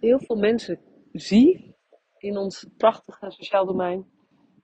heel 0.00 0.18
veel 0.18 0.36
mensen 0.36 0.80
zie 1.12 1.76
in 2.18 2.36
ons 2.36 2.66
prachtige 2.76 3.30
sociaal 3.30 3.66
domein. 3.66 4.10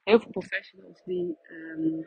Heel 0.04 0.20
veel 0.20 0.30
professionals 0.30 1.02
die 1.04 1.38
um, 1.50 2.01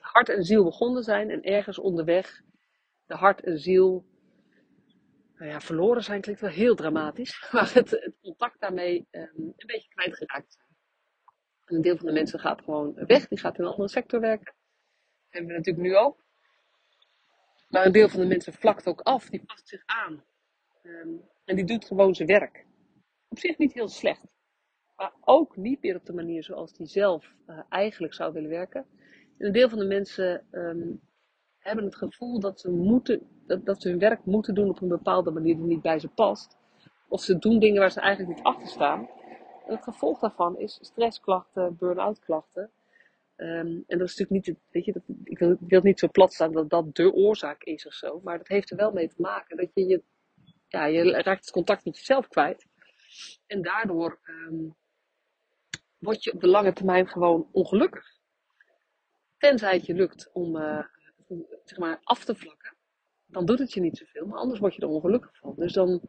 hart 0.00 0.28
en 0.28 0.44
ziel 0.44 0.64
begonnen 0.64 1.02
zijn 1.02 1.30
en 1.30 1.42
ergens 1.42 1.78
onderweg 1.78 2.42
de 3.06 3.14
hart 3.14 3.40
en 3.40 3.58
ziel 3.58 4.06
nou 5.36 5.50
ja, 5.50 5.60
verloren 5.60 6.02
zijn 6.02 6.20
klinkt 6.20 6.40
wel 6.40 6.50
heel 6.50 6.74
dramatisch, 6.74 7.46
maar 7.52 7.74
het, 7.74 7.90
het 7.90 8.14
contact 8.20 8.60
daarmee 8.60 9.08
um, 9.10 9.30
een 9.34 9.66
beetje 9.66 9.88
kwijtgeraakt 9.88 10.52
zijn. 10.52 10.66
En 11.64 11.74
een 11.74 11.82
deel 11.82 11.96
van 11.96 12.06
de 12.06 12.12
mensen 12.12 12.40
gaat 12.40 12.62
gewoon 12.62 12.94
weg, 12.94 13.28
die 13.28 13.38
gaat 13.38 13.58
in 13.58 13.64
een 13.64 13.70
andere 13.70 13.88
sector 13.88 14.20
werken. 14.20 14.54
Dat 14.54 14.54
hebben 15.28 15.50
we 15.50 15.56
natuurlijk 15.56 15.86
nu 15.86 15.96
ook. 15.96 16.24
Maar 17.68 17.86
een 17.86 17.92
deel 17.92 18.08
van 18.08 18.20
de 18.20 18.26
mensen 18.26 18.52
vlakt 18.52 18.86
ook 18.86 19.00
af, 19.00 19.28
die 19.28 19.44
past 19.44 19.68
zich 19.68 19.82
aan. 19.86 20.24
Ehm, 20.82 21.08
en 21.44 21.56
die 21.56 21.64
doet 21.64 21.84
gewoon 21.84 22.14
zijn 22.14 22.28
werk. 22.28 22.66
Op 23.28 23.38
zich 23.38 23.58
niet 23.58 23.72
heel 23.72 23.88
slecht. 23.88 24.26
Maar 24.96 25.12
ook 25.20 25.56
niet 25.56 25.82
meer 25.82 25.96
op 25.96 26.06
de 26.06 26.12
manier 26.12 26.42
zoals 26.44 26.72
die 26.72 26.86
zelf 26.86 27.34
uh, 27.46 27.60
eigenlijk 27.68 28.14
zou 28.14 28.32
willen 28.32 28.50
werken. 28.50 28.86
En 29.38 29.46
een 29.46 29.52
deel 29.52 29.68
van 29.68 29.78
de 29.78 29.84
mensen 29.84 30.46
ehm, 30.50 30.92
hebben 31.58 31.84
het 31.84 31.96
gevoel 31.96 32.40
dat 32.40 32.60
ze, 32.60 32.70
moeten, 32.70 33.20
dat, 33.46 33.66
dat 33.66 33.82
ze 33.82 33.88
hun 33.88 33.98
werk 33.98 34.24
moeten 34.24 34.54
doen 34.54 34.68
op 34.68 34.80
een 34.80 34.88
bepaalde 34.88 35.30
manier 35.30 35.56
die 35.56 35.64
niet 35.64 35.82
bij 35.82 35.98
ze 35.98 36.08
past. 36.08 36.56
Of 37.08 37.20
ze 37.22 37.38
doen 37.38 37.58
dingen 37.58 37.80
waar 37.80 37.90
ze 37.90 38.00
eigenlijk 38.00 38.36
niet 38.36 38.46
achter 38.46 38.68
staan. 38.68 39.08
En 39.66 39.74
het 39.74 39.82
gevolg 39.82 40.20
daarvan 40.20 40.58
is 40.58 40.78
stressklachten, 40.80 41.76
burn-out 41.76 42.18
klachten. 42.18 42.70
Um, 43.36 43.84
en 43.86 43.98
dat 43.98 44.08
is 44.08 44.16
natuurlijk 44.16 44.46
niet, 44.46 44.58
weet 44.70 44.84
je, 44.84 44.92
dat, 44.92 45.02
ik, 45.24 45.38
wil, 45.38 45.56
wil 45.60 45.80
niet 45.82 45.98
zo 45.98 46.08
plat 46.08 46.32
staan 46.32 46.52
dat 46.52 46.70
dat 46.70 46.94
de 46.94 47.12
oorzaak 47.12 47.62
is 47.62 47.86
of 47.86 47.92
zo. 47.92 48.20
Maar 48.24 48.38
dat 48.38 48.48
heeft 48.48 48.70
er 48.70 48.76
wel 48.76 48.92
mee 48.92 49.08
te 49.08 49.14
maken 49.18 49.56
dat 49.56 49.70
je, 49.74 49.86
je, 49.86 50.02
ja, 50.68 50.84
je 50.86 51.10
raakt 51.10 51.44
het 51.44 51.50
contact 51.50 51.84
met 51.84 51.96
jezelf 51.96 52.28
kwijt. 52.28 52.66
En 53.46 53.62
daardoor 53.62 54.18
um, 54.24 54.74
word 55.98 56.24
je 56.24 56.32
op 56.32 56.40
de 56.40 56.48
lange 56.48 56.72
termijn 56.72 57.08
gewoon 57.08 57.48
ongelukkig. 57.52 58.15
Tenzij 59.46 59.74
het 59.74 59.86
je 59.86 59.94
lukt 59.94 60.30
om, 60.32 60.56
uh, 60.56 60.84
zeg 61.64 61.78
maar, 61.78 62.00
af 62.02 62.24
te 62.24 62.34
vlakken, 62.34 62.76
dan 63.26 63.44
doet 63.46 63.58
het 63.58 63.72
je 63.72 63.80
niet 63.80 63.98
zoveel. 63.98 64.26
Maar 64.26 64.38
anders 64.38 64.60
word 64.60 64.74
je 64.74 64.82
er 64.82 64.88
ongelukkig 64.88 65.36
van. 65.36 65.54
Dus 65.56 65.72
dan, 65.72 66.00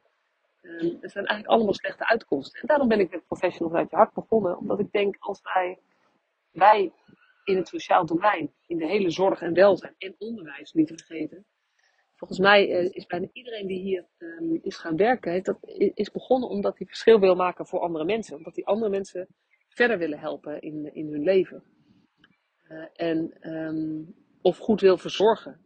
uh, 0.62 1.02
het 1.02 1.12
zijn 1.12 1.26
eigenlijk 1.26 1.48
allemaal 1.48 1.74
slechte 1.74 2.08
uitkomsten. 2.08 2.62
En 2.62 2.68
daarom 2.68 2.88
ben 2.88 3.00
ik 3.00 3.12
met 3.12 3.26
Professionals 3.26 3.76
uit 3.76 3.90
je 3.90 3.96
hart 3.96 4.14
begonnen. 4.14 4.58
Omdat 4.58 4.80
ik 4.80 4.92
denk, 4.92 5.16
als 5.20 5.42
wij, 5.42 5.80
wij 6.52 6.92
in 7.44 7.56
het 7.58 7.68
sociaal 7.68 8.06
domein, 8.06 8.54
in 8.66 8.78
de 8.78 8.86
hele 8.86 9.10
zorg 9.10 9.42
en 9.42 9.54
welzijn 9.54 9.96
en 9.98 10.16
onderwijs, 10.18 10.74
niet 10.74 10.88
te 10.88 10.98
vergeten. 10.98 11.46
Volgens 12.16 12.40
mij 12.40 12.70
uh, 12.70 12.90
is 12.92 13.06
bijna 13.06 13.28
iedereen 13.32 13.68
die 13.68 13.82
hier 13.82 14.06
um, 14.18 14.60
is 14.62 14.78
gaan 14.78 14.96
werken, 14.96 15.32
heeft 15.32 15.46
dat, 15.46 15.58
is 15.94 16.12
begonnen 16.12 16.50
omdat 16.50 16.78
hij 16.78 16.88
verschil 16.88 17.20
wil 17.20 17.36
maken 17.36 17.68
voor 17.68 17.80
andere 17.80 18.06
mensen. 18.06 18.38
Omdat 18.38 18.56
hij 18.56 18.66
andere 18.66 18.92
mensen 18.92 19.28
verder 19.70 19.98
willen 19.98 20.20
helpen 20.20 20.62
in, 20.62 20.94
in 20.94 21.12
hun 21.12 21.24
leven. 21.24 21.77
Uh, 22.70 22.86
en, 22.94 23.50
um, 23.54 24.16
of 24.42 24.58
goed 24.58 24.82
wil 24.82 24.98
verzorgen. 24.98 25.62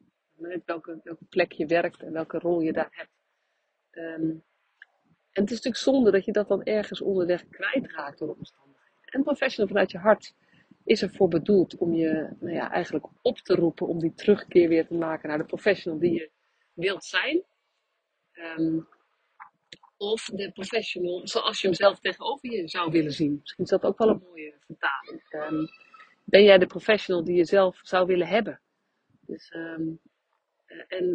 Welke, 0.65 1.01
plek 1.29 1.51
je 1.51 1.65
werkt 1.65 2.01
en 2.01 2.11
welke 2.11 2.39
rol 2.39 2.61
je 2.61 2.73
daar 2.73 2.89
hebt. 2.91 3.11
Um, 3.91 4.43
en 5.31 5.41
het 5.41 5.51
is 5.51 5.55
natuurlijk 5.55 5.83
zonde 5.83 6.11
dat 6.11 6.25
je 6.25 6.31
dat 6.31 6.47
dan 6.47 6.63
ergens 6.63 7.01
onderweg 7.01 7.47
kwijtraakt 7.47 8.19
door 8.19 8.35
omstandigheden. 8.35 8.99
En 9.05 9.23
professional 9.23 9.69
vanuit 9.69 9.91
je 9.91 9.97
hart 9.97 10.33
is 10.83 11.01
ervoor 11.01 11.27
bedoeld 11.27 11.77
om 11.77 11.93
je 11.93 12.35
nou 12.39 12.53
ja, 12.53 12.71
eigenlijk 12.71 13.05
op 13.21 13.37
te 13.37 13.55
roepen 13.55 13.87
om 13.87 13.99
die 13.99 14.13
terugkeer 14.13 14.69
weer 14.69 14.87
te 14.87 14.93
maken 14.93 15.29
naar 15.29 15.37
de 15.37 15.45
professional 15.45 15.99
die 15.99 16.13
je 16.13 16.31
wilt 16.73 17.03
zijn. 17.03 17.43
Um, 18.57 18.87
of 19.97 20.25
de 20.25 20.51
professional 20.51 21.27
zoals 21.27 21.61
je 21.61 21.67
hem 21.67 21.75
zelf 21.75 21.99
tegenover 21.99 22.51
je 22.51 22.67
zou 22.67 22.91
willen 22.91 23.11
zien. 23.11 23.37
Misschien 23.39 23.63
is 23.63 23.69
dat 23.69 23.83
ook 23.83 23.97
wel 23.97 24.09
een 24.09 24.23
mooie 24.27 24.53
vertaling. 24.59 25.21
Um, 25.51 25.67
ben 26.31 26.43
jij 26.43 26.57
de 26.57 26.65
professional 26.65 27.23
die 27.23 27.35
je 27.35 27.45
zelf 27.45 27.79
zou 27.81 28.05
willen 28.05 28.27
hebben? 28.27 28.61
Dus, 29.19 29.53
um, 29.55 29.99
en 30.87 31.05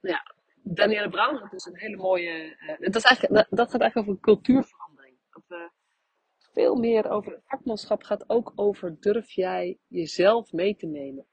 nou 0.00 0.16
ja, 0.16 0.34
Danielle 0.62 1.10
Brown 1.10 1.36
had 1.36 1.50
dus 1.50 1.66
een 1.66 1.76
hele 1.76 1.96
mooie. 1.96 2.56
Uh, 2.60 2.78
dat, 2.78 2.96
is 2.96 3.26
dat, 3.50 3.70
gaat 3.70 3.80
eigenlijk 3.80 3.96
over 4.08 4.20
cultuurverandering. 4.20 5.16
Veel 6.38 6.74
meer 6.74 7.10
over 7.10 7.32
het 7.32 7.42
vakmanschap 7.44 8.02
gaat 8.02 8.24
ook 8.28 8.52
over 8.54 9.00
durf 9.00 9.30
jij 9.30 9.78
jezelf 9.88 10.52
mee 10.52 10.76
te 10.76 10.86
nemen. 10.86 11.26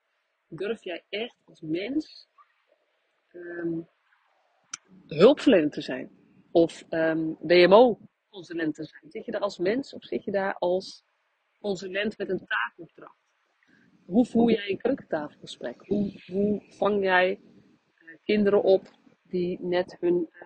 Durf 0.48 0.84
jij 0.84 1.04
echt 1.10 1.36
als 1.46 1.62
mens 1.62 2.28
um, 3.34 3.88
hulpverlener 5.08 5.70
te 5.70 5.82
zijn? 5.82 6.12
Of 6.52 6.86
um, 6.90 7.38
WMO-consulent 7.40 8.76
te 8.76 8.84
zijn? 8.84 9.12
Zit 9.12 9.26
je 9.26 9.32
daar 9.32 9.42
als 9.42 9.58
mens 9.58 9.94
of 9.94 10.04
zit 10.04 10.24
je 10.24 10.32
daar 10.32 10.54
als 10.54 11.04
consulent 11.60 12.18
met 12.18 12.30
een 12.30 12.46
taakopdracht? 12.46 13.18
Hoe 14.06 14.26
voer 14.26 14.52
jij 14.52 14.70
een 14.70 14.78
keukentafelgesprek? 14.78 15.84
Hoe, 15.86 16.22
hoe 16.32 16.64
vang 16.70 17.04
jij 17.04 17.40
uh, 17.42 18.16
kinderen 18.24 18.64
op 18.64 18.92
die 19.24 19.60
net 19.62 19.98
hun, 20.00 20.30
uh, 20.32 20.42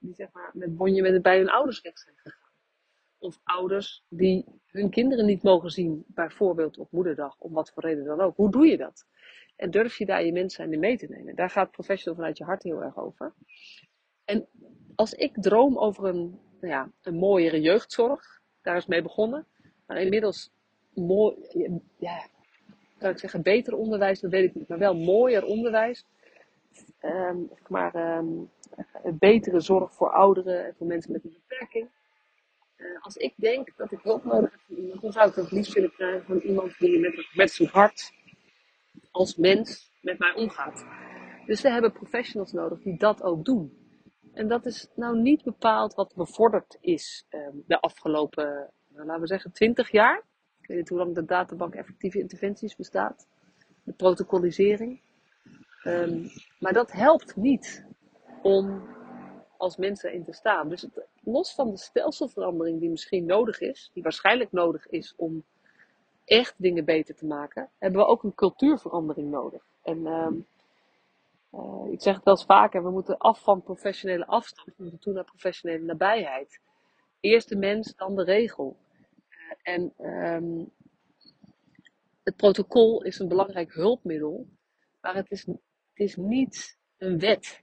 die 0.00 0.14
zeg 0.14 0.32
maar 0.32 0.50
met 0.52 0.76
bonje 0.76 1.02
met, 1.02 1.22
bij 1.22 1.38
hun 1.38 1.50
ouders 1.50 1.80
weg 1.80 1.98
zijn 1.98 2.16
gegaan? 2.16 2.52
Of 3.18 3.40
ouders 3.42 4.04
die 4.08 4.44
hun 4.66 4.90
kinderen 4.90 5.26
niet 5.26 5.42
mogen 5.42 5.70
zien, 5.70 6.04
bijvoorbeeld 6.06 6.78
op 6.78 6.90
moederdag, 6.90 7.36
om 7.38 7.52
wat 7.52 7.70
voor 7.70 7.82
reden 7.82 8.04
dan 8.04 8.20
ook. 8.20 8.36
Hoe 8.36 8.50
doe 8.50 8.66
je 8.66 8.76
dat? 8.76 9.06
En 9.56 9.70
durf 9.70 9.98
je 9.98 10.06
daar 10.06 10.24
je 10.24 10.32
mens 10.32 10.54
zijn 10.54 10.72
in 10.72 10.78
mee 10.78 10.98
te 10.98 11.06
nemen? 11.06 11.34
Daar 11.34 11.50
gaat 11.50 11.70
professional 11.70 12.18
vanuit 12.18 12.38
je 12.38 12.44
hart 12.44 12.62
heel 12.62 12.82
erg 12.82 12.98
over. 12.98 13.34
En 14.24 14.48
als 14.94 15.14
ik 15.14 15.42
droom 15.42 15.78
over 15.78 16.04
een, 16.04 16.40
nou 16.60 16.72
ja, 16.72 16.90
een 17.02 17.14
mooiere 17.14 17.60
jeugdzorg, 17.60 18.40
daar 18.62 18.76
is 18.76 18.86
mee 18.86 19.02
begonnen. 19.02 19.46
Maar 19.86 20.00
inmiddels 20.00 20.53
mooi, 20.94 21.34
ja, 21.96 22.26
kan 22.98 23.10
ik 23.10 23.18
zeggen, 23.18 23.42
beter 23.42 23.74
onderwijs, 23.76 24.20
dat 24.20 24.30
weet 24.30 24.44
ik 24.44 24.54
niet, 24.54 24.68
maar 24.68 24.78
wel 24.78 24.96
mooier 24.96 25.44
onderwijs. 25.44 26.04
Um, 27.02 27.50
maar 27.68 28.18
um, 28.18 28.50
betere 29.18 29.60
zorg 29.60 29.94
voor 29.94 30.12
ouderen 30.12 30.66
en 30.66 30.74
voor 30.78 30.86
mensen 30.86 31.12
met 31.12 31.24
een 31.24 31.36
beperking. 31.48 31.88
Uh, 32.76 33.02
als 33.02 33.16
ik 33.16 33.34
denk 33.36 33.76
dat 33.76 33.92
ik 33.92 33.98
hulp 34.02 34.24
nodig 34.24 34.52
heb 34.52 35.00
dan 35.00 35.12
zou 35.12 35.28
ik 35.28 35.34
dat 35.34 35.50
liefst 35.50 35.72
willen 35.72 35.92
krijgen 35.92 36.24
van 36.24 36.38
iemand 36.38 36.78
die 36.78 36.98
met, 36.98 37.28
met 37.32 37.50
zijn 37.50 37.68
hart 37.68 38.12
als 39.10 39.36
mens 39.36 39.92
met 40.00 40.18
mij 40.18 40.34
omgaat. 40.34 40.84
Dus 41.46 41.60
we 41.60 41.70
hebben 41.70 41.92
professionals 41.92 42.52
nodig 42.52 42.82
die 42.82 42.98
dat 42.98 43.22
ook 43.22 43.44
doen. 43.44 43.78
En 44.32 44.48
dat 44.48 44.66
is 44.66 44.88
nou 44.94 45.18
niet 45.18 45.42
bepaald 45.42 45.94
wat 45.94 46.14
bevorderd 46.14 46.78
is 46.80 47.26
um, 47.30 47.64
de 47.66 47.80
afgelopen, 47.80 48.70
nou, 48.88 49.06
laten 49.06 49.20
we 49.20 49.26
zeggen, 49.26 49.52
20 49.52 49.90
jaar. 49.90 50.22
Ik 50.64 50.70
weet 50.70 50.78
niet 50.78 50.88
hoe 50.88 50.98
lang 50.98 51.14
de 51.14 51.24
databank 51.24 51.74
effectieve 51.74 52.18
interventies 52.18 52.76
bestaat. 52.76 53.26
De 53.82 53.92
protocolisering. 53.92 55.00
Um, 55.84 56.30
maar 56.58 56.72
dat 56.72 56.92
helpt 56.92 57.36
niet 57.36 57.86
om 58.42 58.82
als 59.56 59.76
mensen 59.76 60.12
in 60.12 60.24
te 60.24 60.32
staan. 60.32 60.68
Dus 60.68 60.82
het, 60.82 61.06
los 61.22 61.54
van 61.54 61.70
de 61.70 61.76
stelselverandering 61.76 62.80
die 62.80 62.90
misschien 62.90 63.26
nodig 63.26 63.60
is, 63.60 63.90
die 63.92 64.02
waarschijnlijk 64.02 64.52
nodig 64.52 64.88
is 64.88 65.14
om 65.16 65.44
echt 66.24 66.54
dingen 66.56 66.84
beter 66.84 67.14
te 67.14 67.26
maken, 67.26 67.70
hebben 67.78 68.00
we 68.00 68.06
ook 68.06 68.22
een 68.22 68.34
cultuurverandering 68.34 69.30
nodig. 69.30 69.62
En 69.82 70.06
um, 70.06 70.46
uh, 71.54 71.92
ik 71.92 72.02
zeg 72.02 72.14
het 72.14 72.24
wel 72.24 72.34
eens 72.34 72.44
vaker, 72.44 72.82
we 72.82 72.90
moeten 72.90 73.18
af 73.18 73.42
van 73.42 73.62
professionele 73.62 74.26
afstand, 74.26 74.68
we 74.76 74.82
moeten 74.82 75.00
toe 75.00 75.12
naar 75.12 75.24
professionele 75.24 75.84
nabijheid. 75.84 76.60
Eerst 77.20 77.48
de 77.48 77.56
mens, 77.56 77.94
dan 77.96 78.14
de 78.14 78.24
regel. 78.24 78.76
En 79.64 79.92
um, 79.98 80.72
het 82.22 82.36
protocol 82.36 83.02
is 83.02 83.18
een 83.18 83.28
belangrijk 83.28 83.74
hulpmiddel, 83.74 84.48
maar 85.00 85.14
het 85.14 85.30
is, 85.30 85.46
het 85.46 85.58
is 85.94 86.16
niet 86.16 86.78
een 86.96 87.18
wet. 87.18 87.62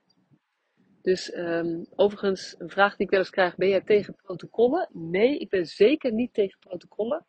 Dus 1.02 1.36
um, 1.36 1.86
overigens, 1.96 2.56
een 2.58 2.70
vraag 2.70 2.96
die 2.96 3.06
ik 3.06 3.12
wel 3.12 3.20
eens 3.20 3.30
krijg, 3.30 3.56
ben 3.56 3.70
jij 3.70 3.82
tegen 3.82 4.16
protocollen? 4.16 4.90
Nee, 4.92 5.38
ik 5.38 5.50
ben 5.50 5.66
zeker 5.66 6.14
niet 6.14 6.34
tegen 6.34 6.60
protocollen. 6.60 7.26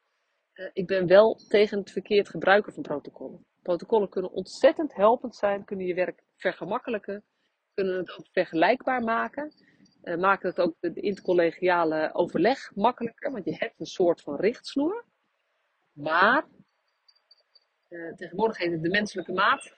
Uh, 0.55 0.69
ik 0.73 0.87
ben 0.87 1.07
wel 1.07 1.35
tegen 1.49 1.79
het 1.79 1.91
verkeerd 1.91 2.29
gebruiken 2.29 2.73
van 2.73 2.83
protocollen. 2.83 3.47
Protocollen 3.63 4.09
kunnen 4.09 4.33
ontzettend 4.33 4.95
helpend 4.95 5.37
zijn, 5.37 5.65
kunnen 5.65 5.87
je 5.87 5.95
werk 5.95 6.23
vergemakkelijken, 6.37 7.25
kunnen 7.75 7.97
het 7.97 8.19
ook 8.19 8.27
vergelijkbaar 8.33 9.03
maken. 9.03 9.53
Uh, 10.03 10.17
maken 10.17 10.49
het 10.49 10.61
ook 10.61 10.75
de 10.81 11.01
intercollegiale 11.01 12.11
overleg 12.13 12.75
makkelijker, 12.75 13.33
want 13.33 13.45
je 13.45 13.57
hebt 13.59 13.81
een 13.81 13.87
soort 13.87 14.21
van 14.21 14.37
richtsnoer. 14.37 15.05
Maar, 15.93 16.47
uh, 17.89 18.15
tegenwoordig 18.15 18.59
heet 18.59 18.73
het 18.73 18.83
de 18.83 18.89
menselijke 18.89 19.33
maat. 19.33 19.75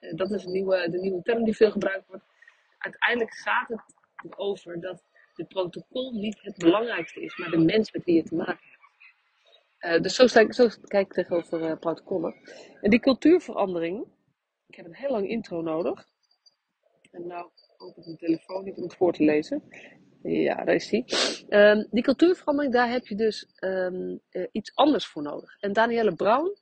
Uh, 0.00 0.14
dat 0.14 0.30
is 0.30 0.44
een 0.44 0.52
nieuwe, 0.52 0.90
de 0.90 0.98
nieuwe 0.98 1.22
term 1.22 1.44
die 1.44 1.56
veel 1.56 1.70
gebruikt 1.70 2.06
wordt. 2.06 2.24
Uiteindelijk 2.78 3.34
gaat 3.34 3.68
het 3.68 3.82
erover 4.30 4.80
dat 4.80 5.02
het 5.34 5.48
protocol 5.48 6.12
niet 6.12 6.40
het 6.42 6.56
belangrijkste 6.56 7.22
is, 7.22 7.36
maar 7.36 7.50
de 7.50 7.58
mens 7.58 7.92
met 7.92 8.04
wie 8.04 8.14
je 8.14 8.22
te 8.22 8.34
maken 8.34 8.66
hebt. 9.78 10.02
Dus 10.02 10.14
zo, 10.14 10.26
sta, 10.26 10.52
zo 10.52 10.68
kijk 10.82 11.06
ik 11.06 11.12
tegenover 11.12 11.78
protocollen. 11.78 12.34
En 12.80 12.90
die 12.90 13.00
cultuurverandering, 13.00 14.06
ik 14.66 14.74
heb 14.74 14.86
een 14.86 14.94
heel 14.94 15.10
lang 15.10 15.28
intro 15.28 15.60
nodig. 15.60 16.08
En 17.10 17.26
nou 17.26 17.50
open 17.82 18.02
mijn 18.04 18.16
telefoon 18.16 18.64
niet 18.64 18.76
om 18.76 18.82
het 18.82 18.94
voor 18.94 19.12
te 19.12 19.24
lezen. 19.24 19.62
Ja, 20.22 20.64
daar 20.64 20.74
is 20.74 20.88
die. 20.88 21.04
Um, 21.48 21.86
die 21.90 22.02
cultuurverandering, 22.02 22.72
daar 22.72 22.90
heb 22.90 23.06
je 23.06 23.14
dus 23.14 23.48
um, 23.60 24.20
uh, 24.30 24.46
iets 24.52 24.74
anders 24.74 25.06
voor 25.06 25.22
nodig. 25.22 25.56
En 25.60 25.72
Danielle 25.72 26.14
Brown, 26.14 26.56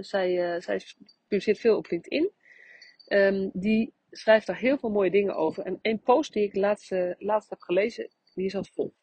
zij, 0.00 0.60
zij 0.60 0.80
publiceert 1.28 1.58
veel 1.58 1.76
op 1.76 1.90
LinkedIn. 1.90 2.30
Um, 3.06 3.50
die 3.52 3.94
schrijft 4.10 4.46
daar 4.46 4.58
heel 4.58 4.78
veel 4.78 4.90
mooie 4.90 5.10
dingen 5.10 5.34
over. 5.34 5.64
En 5.64 5.78
een 5.82 6.00
post 6.00 6.32
die 6.32 6.42
ik 6.42 6.54
laatst, 6.56 6.94
laatst 7.18 7.50
heb 7.50 7.60
gelezen, 7.60 8.10
die 8.34 8.44
is 8.44 8.54
als 8.54 8.70
volgt. 8.70 9.02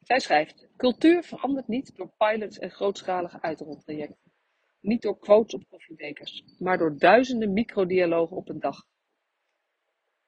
Zij 0.00 0.20
schrijft: 0.20 0.68
Cultuur 0.76 1.22
verandert 1.22 1.68
niet 1.68 1.96
door 1.96 2.12
pilots 2.18 2.58
en 2.58 2.70
grootschalige 2.70 3.42
uitroltrajecten. 3.42 4.32
Niet 4.80 5.02
door 5.02 5.18
quotes 5.18 5.54
op 5.54 5.68
koffiebekers, 5.68 6.44
maar 6.58 6.78
door 6.78 6.98
duizenden 6.98 7.52
microdialogen 7.52 8.36
op 8.36 8.48
een 8.48 8.60
dag. 8.60 8.86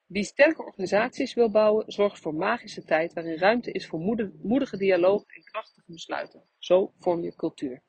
Wie 0.07 0.23
sterke 0.23 0.63
organisaties 0.63 1.33
wil 1.33 1.49
bouwen, 1.49 1.91
zorgt 1.91 2.19
voor 2.19 2.33
magische 2.33 2.83
tijd 2.83 3.13
waarin 3.13 3.37
ruimte 3.37 3.71
is 3.71 3.87
voor 3.87 3.99
moedige 4.41 4.77
dialoog 4.77 5.23
en 5.25 5.43
krachtige 5.43 5.91
besluiten. 5.91 6.43
Zo 6.57 6.93
vorm 6.99 7.23
je 7.23 7.35
cultuur. 7.35 7.81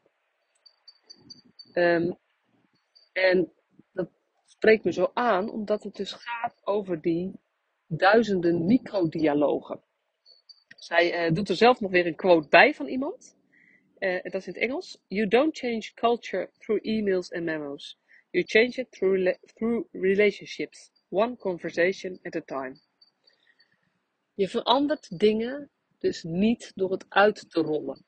Um, 1.74 2.18
en 3.12 3.52
dat 3.92 4.10
spreekt 4.44 4.84
me 4.84 4.92
zo 4.92 5.10
aan, 5.14 5.50
omdat 5.50 5.82
het 5.82 5.96
dus 5.96 6.12
gaat 6.12 6.60
over 6.64 7.00
die 7.00 7.32
duizenden 7.86 8.66
microdialogen. 8.66 9.82
Zij 10.78 11.28
uh, 11.28 11.34
doet 11.34 11.48
er 11.48 11.56
zelf 11.56 11.80
nog 11.80 11.90
weer 11.90 12.06
een 12.06 12.16
quote 12.16 12.48
bij 12.48 12.74
van 12.74 12.86
iemand. 12.86 13.36
Uh, 13.98 14.22
dat 14.22 14.34
is 14.34 14.46
in 14.46 14.52
het 14.52 14.62
Engels. 14.62 15.02
You 15.08 15.28
don't 15.28 15.58
change 15.58 15.90
culture 15.94 16.50
through 16.58 16.84
emails 16.84 17.32
and 17.32 17.44
memos. 17.44 17.98
You 18.30 18.44
change 18.44 18.72
it 18.76 18.90
through, 18.90 19.34
through 19.54 19.88
relationships. 19.92 20.90
One 21.08 21.36
conversation 21.36 22.18
at 22.22 22.36
a 22.36 22.40
time. 22.40 22.80
Je 24.34 24.48
verandert 24.48 25.18
dingen 25.18 25.70
dus 25.98 26.22
niet 26.22 26.72
door 26.74 26.90
het 26.90 27.06
uit 27.08 27.50
te 27.50 27.60
rollen. 27.60 28.04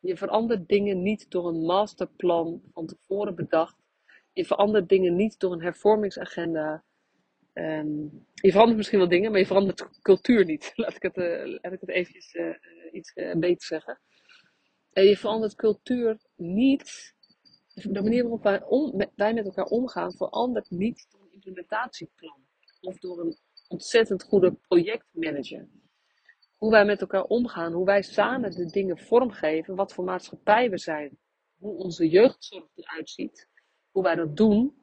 Je 0.00 0.16
verandert 0.16 0.68
dingen 0.68 1.02
niet 1.02 1.30
door 1.30 1.48
een 1.48 1.64
masterplan 1.64 2.62
van 2.72 2.86
tevoren 2.86 3.34
bedacht. 3.34 3.76
Je 4.32 4.44
verandert 4.44 4.88
dingen 4.88 5.16
niet 5.16 5.38
door 5.38 5.52
een 5.52 5.62
hervormingsagenda. 5.62 6.84
Um, 7.52 8.26
je 8.34 8.50
verandert 8.50 8.76
misschien 8.76 8.98
wel 8.98 9.08
dingen, 9.08 9.30
maar 9.30 9.40
je 9.40 9.46
verandert 9.46 10.00
cultuur 10.02 10.44
niet. 10.44 10.72
Laat 10.76 10.94
ik 10.94 11.02
het, 11.02 11.16
uh, 11.16 11.58
laat 11.62 11.72
ik 11.72 11.80
het 11.80 12.34
uh, 12.34 12.54
iets 12.92 13.12
uh, 13.14 13.34
beter 13.34 13.66
zeggen. 13.66 14.00
En 14.92 15.04
je 15.04 15.16
verandert 15.16 15.54
cultuur 15.54 16.18
niet. 16.36 17.14
De 17.74 18.02
manier 18.02 18.22
waarop 18.22 18.42
wij, 18.42 19.10
wij 19.14 19.34
met 19.34 19.44
elkaar 19.44 19.64
omgaan 19.64 20.12
verandert 20.12 20.70
niet 20.70 21.06
door 21.10 21.23
implementatieplan. 21.44 22.46
Of 22.80 22.98
door 22.98 23.20
een 23.20 23.36
ontzettend 23.68 24.22
goede 24.22 24.52
projectmanager 24.52 25.68
hoe 26.64 26.72
wij 26.72 26.84
met 26.84 27.00
elkaar 27.00 27.24
omgaan, 27.24 27.72
hoe 27.72 27.84
wij 27.84 28.02
samen 28.02 28.50
de 28.50 28.66
dingen 28.66 28.98
vormgeven, 28.98 29.74
wat 29.74 29.92
voor 29.92 30.04
maatschappij 30.04 30.70
we 30.70 30.78
zijn, 30.78 31.18
hoe 31.58 31.76
onze 31.76 32.08
jeugdzorg 32.08 32.64
eruit 32.74 33.10
ziet, 33.10 33.48
hoe 33.90 34.02
wij 34.02 34.14
dat 34.14 34.36
doen, 34.36 34.74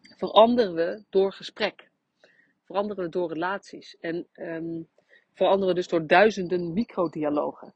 veranderen 0.00 0.74
we 0.74 1.04
door 1.10 1.32
gesprek. 1.32 1.90
Veranderen 2.64 3.04
we 3.04 3.10
door 3.10 3.32
relaties. 3.32 3.96
En 3.96 4.28
um, 4.32 4.88
veranderen 5.32 5.68
we 5.68 5.74
dus 5.74 5.88
door 5.88 6.06
duizenden 6.06 6.72
microdialogen. 6.72 7.74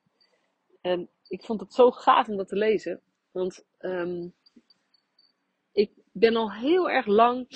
En 0.81 1.11
ik 1.29 1.45
vond 1.45 1.61
het 1.61 1.75
zo 1.75 1.91
gaaf 1.91 2.29
om 2.29 2.37
dat 2.37 2.49
te 2.49 2.57
lezen. 2.57 3.03
Want 3.31 3.65
um, 3.79 4.35
ik 5.73 5.93
ben 6.13 6.37
al 6.37 6.53
heel 6.53 6.91
erg 6.91 7.07
lang. 7.07 7.47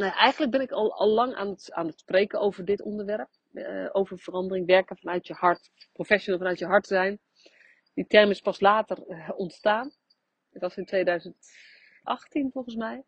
Nou, 0.00 0.12
eigenlijk 0.12 0.52
ben 0.52 0.60
ik 0.60 0.70
al, 0.70 0.94
al 0.94 1.08
lang 1.08 1.34
aan 1.34 1.48
het, 1.48 1.72
aan 1.72 1.86
het 1.86 1.98
spreken 1.98 2.40
over 2.40 2.64
dit 2.64 2.82
onderwerp. 2.82 3.28
Uh, 3.52 3.88
over 3.92 4.18
verandering, 4.18 4.66
werken 4.66 4.96
vanuit 4.96 5.26
je 5.26 5.34
hart, 5.34 5.70
professional 5.92 6.38
vanuit 6.38 6.58
je 6.58 6.66
hart 6.66 6.86
zijn. 6.86 7.20
Die 7.94 8.06
term 8.06 8.30
is 8.30 8.40
pas 8.40 8.60
later 8.60 9.04
uh, 9.08 9.30
ontstaan. 9.36 9.92
Dat 10.50 10.62
was 10.62 10.76
in 10.76 10.84
2018 10.84 12.50
volgens 12.52 12.74
mij. 12.74 13.02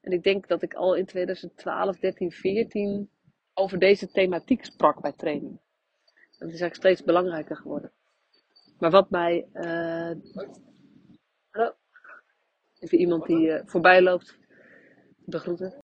En 0.00 0.12
ik 0.12 0.22
denk 0.22 0.48
dat 0.48 0.62
ik 0.62 0.74
al 0.74 0.94
in 0.94 1.06
2012, 1.06 1.98
13, 1.98 2.32
14 2.32 3.10
over 3.54 3.78
deze 3.78 4.10
thematiek 4.10 4.64
sprak 4.64 5.00
bij 5.00 5.12
training. 5.12 5.60
Dat 6.14 6.48
is 6.48 6.60
eigenlijk 6.60 6.74
steeds 6.74 7.02
belangrijker 7.02 7.56
geworden. 7.56 7.92
Maar 8.78 8.90
wat 8.90 9.10
mij. 9.10 9.48
Uh, 9.52 10.12
hallo? 11.50 11.74
Even 12.78 12.98
iemand 12.98 13.26
die 13.26 13.60
voorbij 13.64 14.02
loopt. 14.02 14.38
De 15.16 15.38
groeten. 15.38 15.84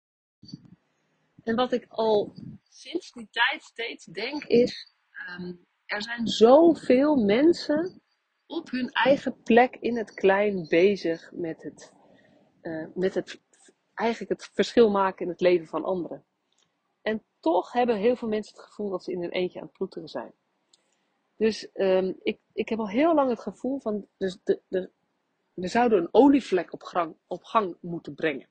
En 1.45 1.55
wat 1.55 1.71
ik 1.71 1.85
al 1.87 2.33
sinds 2.69 3.11
die 3.11 3.27
tijd 3.31 3.63
steeds 3.63 4.05
denk 4.05 4.43
is, 4.43 4.93
um, 5.29 5.65
er 5.85 6.01
zijn 6.01 6.27
zoveel 6.27 7.15
mensen 7.15 8.01
op 8.45 8.69
hun 8.69 8.89
eigen 8.89 9.41
plek 9.43 9.75
in 9.75 9.97
het 9.97 10.13
klein 10.13 10.67
bezig 10.67 11.31
met 11.31 11.63
het, 11.63 11.93
uh, 12.61 12.87
met 12.93 13.13
het 13.13 13.41
eigenlijk 13.93 14.41
het 14.41 14.51
verschil 14.53 14.89
maken 14.89 15.25
in 15.25 15.31
het 15.31 15.41
leven 15.41 15.67
van 15.67 15.83
anderen. 15.83 16.25
En 17.01 17.23
toch 17.39 17.71
hebben 17.71 17.97
heel 17.97 18.15
veel 18.15 18.27
mensen 18.27 18.55
het 18.55 18.65
gevoel 18.65 18.89
dat 18.89 19.03
ze 19.03 19.11
in 19.11 19.21
hun 19.21 19.31
eentje 19.31 19.59
aan 19.59 19.65
het 19.65 19.75
ploeteren 19.75 20.09
zijn. 20.09 20.33
Dus 21.35 21.69
um, 21.73 22.15
ik, 22.23 22.39
ik 22.53 22.69
heb 22.69 22.79
al 22.79 22.89
heel 22.89 23.13
lang 23.13 23.29
het 23.29 23.39
gevoel 23.39 23.79
van, 23.79 24.07
dus 24.17 24.37
de, 24.43 24.61
de, 24.67 24.91
we 25.53 25.67
zouden 25.67 25.99
een 25.99 26.09
olievlek 26.11 26.73
op 26.73 26.83
gang, 26.83 27.15
op 27.27 27.43
gang 27.43 27.77
moeten 27.81 28.15
brengen. 28.15 28.47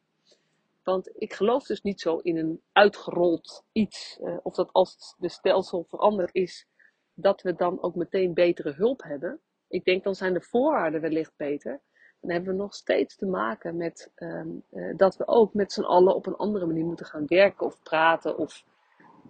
Want 0.85 1.11
ik 1.14 1.33
geloof 1.33 1.66
dus 1.66 1.83
niet 1.83 2.01
zo 2.01 2.16
in 2.16 2.37
een 2.37 2.62
uitgerold 2.73 3.64
iets. 3.73 4.18
Uh, 4.23 4.37
of 4.42 4.55
dat 4.55 4.73
als 4.73 5.14
de 5.18 5.29
stelsel 5.29 5.85
veranderd 5.88 6.35
is, 6.35 6.66
dat 7.14 7.42
we 7.42 7.55
dan 7.55 7.83
ook 7.83 7.94
meteen 7.94 8.35
betere 8.35 8.73
hulp 8.73 9.03
hebben. 9.03 9.40
Ik 9.68 9.85
denk 9.85 10.05
dan 10.05 10.14
zijn 10.14 10.33
de 10.33 10.40
voorwaarden 10.40 11.01
wellicht 11.01 11.37
beter. 11.37 11.81
Dan 12.20 12.31
hebben 12.31 12.53
we 12.53 12.59
nog 12.59 12.75
steeds 12.75 13.16
te 13.16 13.27
maken 13.27 13.77
met 13.77 14.12
um, 14.16 14.62
uh, 14.70 14.97
dat 14.97 15.16
we 15.16 15.27
ook 15.27 15.55
met 15.55 15.73
z'n 15.73 15.83
allen 15.83 16.14
op 16.14 16.27
een 16.27 16.37
andere 16.37 16.66
manier 16.66 16.85
moeten 16.85 17.07
gaan 17.07 17.27
werken 17.27 17.66
of 17.66 17.83
praten 17.83 18.38
of 18.38 18.64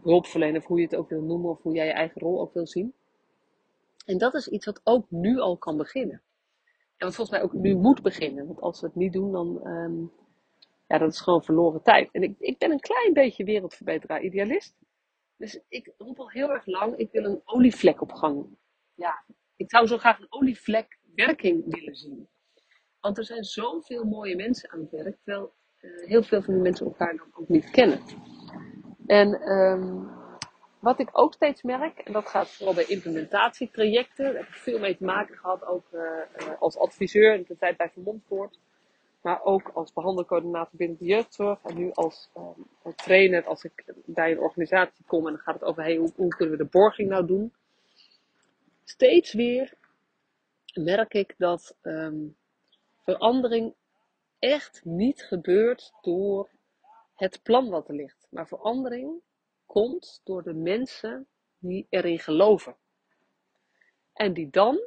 hulp 0.02 0.26
verlenen, 0.26 0.60
of 0.60 0.66
hoe 0.66 0.78
je 0.78 0.84
het 0.84 0.96
ook 0.96 1.08
wil 1.08 1.22
noemen, 1.22 1.50
of 1.50 1.62
hoe 1.62 1.74
jij 1.74 1.86
je 1.86 1.92
eigen 1.92 2.20
rol 2.20 2.40
ook 2.40 2.54
wil 2.54 2.66
zien. 2.66 2.94
En 4.06 4.18
dat 4.18 4.34
is 4.34 4.48
iets 4.48 4.66
wat 4.66 4.80
ook 4.84 5.10
nu 5.10 5.38
al 5.38 5.56
kan 5.56 5.76
beginnen. 5.76 6.22
En 6.96 7.06
wat 7.06 7.14
volgens 7.14 7.36
mij 7.36 7.42
ook 7.42 7.52
nu 7.52 7.76
moet 7.76 8.02
beginnen. 8.02 8.46
Want 8.46 8.60
als 8.60 8.80
we 8.80 8.86
het 8.86 8.96
niet 8.96 9.12
doen, 9.12 9.32
dan, 9.32 9.66
um, 9.66 10.12
ja, 10.86 10.98
dat 10.98 11.12
is 11.12 11.20
gewoon 11.20 11.44
verloren 11.44 11.82
tijd. 11.82 12.08
En 12.12 12.22
ik, 12.22 12.34
ik 12.38 12.58
ben 12.58 12.70
een 12.70 12.80
klein 12.80 13.12
beetje 13.12 13.44
wereldverbeteraar, 13.44 14.22
idealist. 14.22 14.76
Dus 15.36 15.60
ik 15.68 15.92
roep 15.98 16.18
al 16.18 16.30
heel 16.30 16.50
erg 16.50 16.66
lang, 16.66 16.96
ik 16.96 17.10
wil 17.12 17.24
een 17.24 17.40
olievlek 17.44 18.00
op 18.00 18.12
gang. 18.12 18.46
Ja, 18.94 19.24
ik 19.56 19.70
zou 19.70 19.86
zo 19.86 19.98
graag 19.98 20.18
een 20.18 20.32
olievlek 20.32 20.98
werking 21.14 21.64
willen 21.66 21.96
zien. 21.96 22.28
Want 23.00 23.18
er 23.18 23.24
zijn 23.24 23.44
zoveel 23.44 24.04
mooie 24.04 24.36
mensen 24.36 24.70
aan 24.70 24.80
het 24.80 24.90
werk, 24.90 25.16
terwijl 25.16 25.54
uh, 25.80 26.06
heel 26.06 26.22
veel 26.22 26.42
van 26.42 26.54
die 26.54 26.62
mensen 26.62 26.86
elkaar 26.86 27.16
dan 27.16 27.26
ook 27.32 27.48
niet 27.48 27.70
kennen. 27.70 28.00
En 29.06 29.48
um, 29.50 30.10
wat 30.80 31.00
ik 31.00 31.08
ook 31.12 31.32
steeds 31.32 31.62
merk, 31.62 31.98
en 31.98 32.12
dat 32.12 32.28
gaat 32.28 32.48
vooral 32.50 32.74
bij 32.74 32.84
implementatietrajecten, 32.84 34.24
daar 34.24 34.34
heb 34.34 34.48
ik 34.48 34.54
veel 34.54 34.78
mee 34.78 34.96
te 34.96 35.04
maken 35.04 35.36
gehad, 35.36 35.64
ook 35.64 35.88
uh, 35.92 36.00
uh, 36.00 36.60
als 36.60 36.78
adviseur 36.78 37.34
in 37.34 37.44
de 37.48 37.56
tijd 37.56 37.76
bij 37.76 37.90
Vermondpoort. 37.90 38.58
Maar 39.24 39.44
ook 39.44 39.70
als 39.74 39.92
behandelcoördinator 39.92 40.78
binnen 40.78 40.98
de 40.98 41.04
jeugdzorg. 41.04 41.58
En 41.62 41.76
nu 41.76 41.92
als 41.92 42.30
um, 42.36 42.94
trainer, 42.96 43.46
als 43.46 43.64
ik 43.64 43.84
bij 44.04 44.30
een 44.30 44.38
organisatie 44.38 45.04
kom 45.04 45.26
en 45.26 45.32
dan 45.32 45.42
gaat 45.42 45.54
het 45.54 45.64
over 45.64 45.82
hey, 45.82 45.96
hoe, 45.96 46.12
kunnen 46.28 46.50
we 46.50 46.56
de 46.56 46.70
borging 46.70 47.08
nou 47.08 47.26
doen. 47.26 47.52
Steeds 48.84 49.32
weer 49.32 49.74
merk 50.74 51.14
ik 51.14 51.34
dat 51.38 51.76
um, 51.82 52.36
verandering 53.02 53.74
echt 54.38 54.80
niet 54.84 55.22
gebeurt 55.22 55.92
door 56.02 56.50
het 57.14 57.40
plan 57.42 57.68
wat 57.70 57.88
er 57.88 57.94
ligt. 57.94 58.26
Maar 58.30 58.48
verandering 58.48 59.20
komt 59.66 60.20
door 60.24 60.42
de 60.42 60.54
mensen 60.54 61.26
die 61.58 61.86
erin 61.88 62.18
geloven. 62.18 62.76
En 64.12 64.32
die 64.32 64.50
dan 64.50 64.80